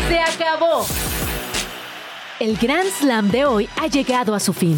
[0.08, 0.86] ¡Se acabó!
[2.40, 4.78] El Grand Slam de hoy ha llegado a su fin.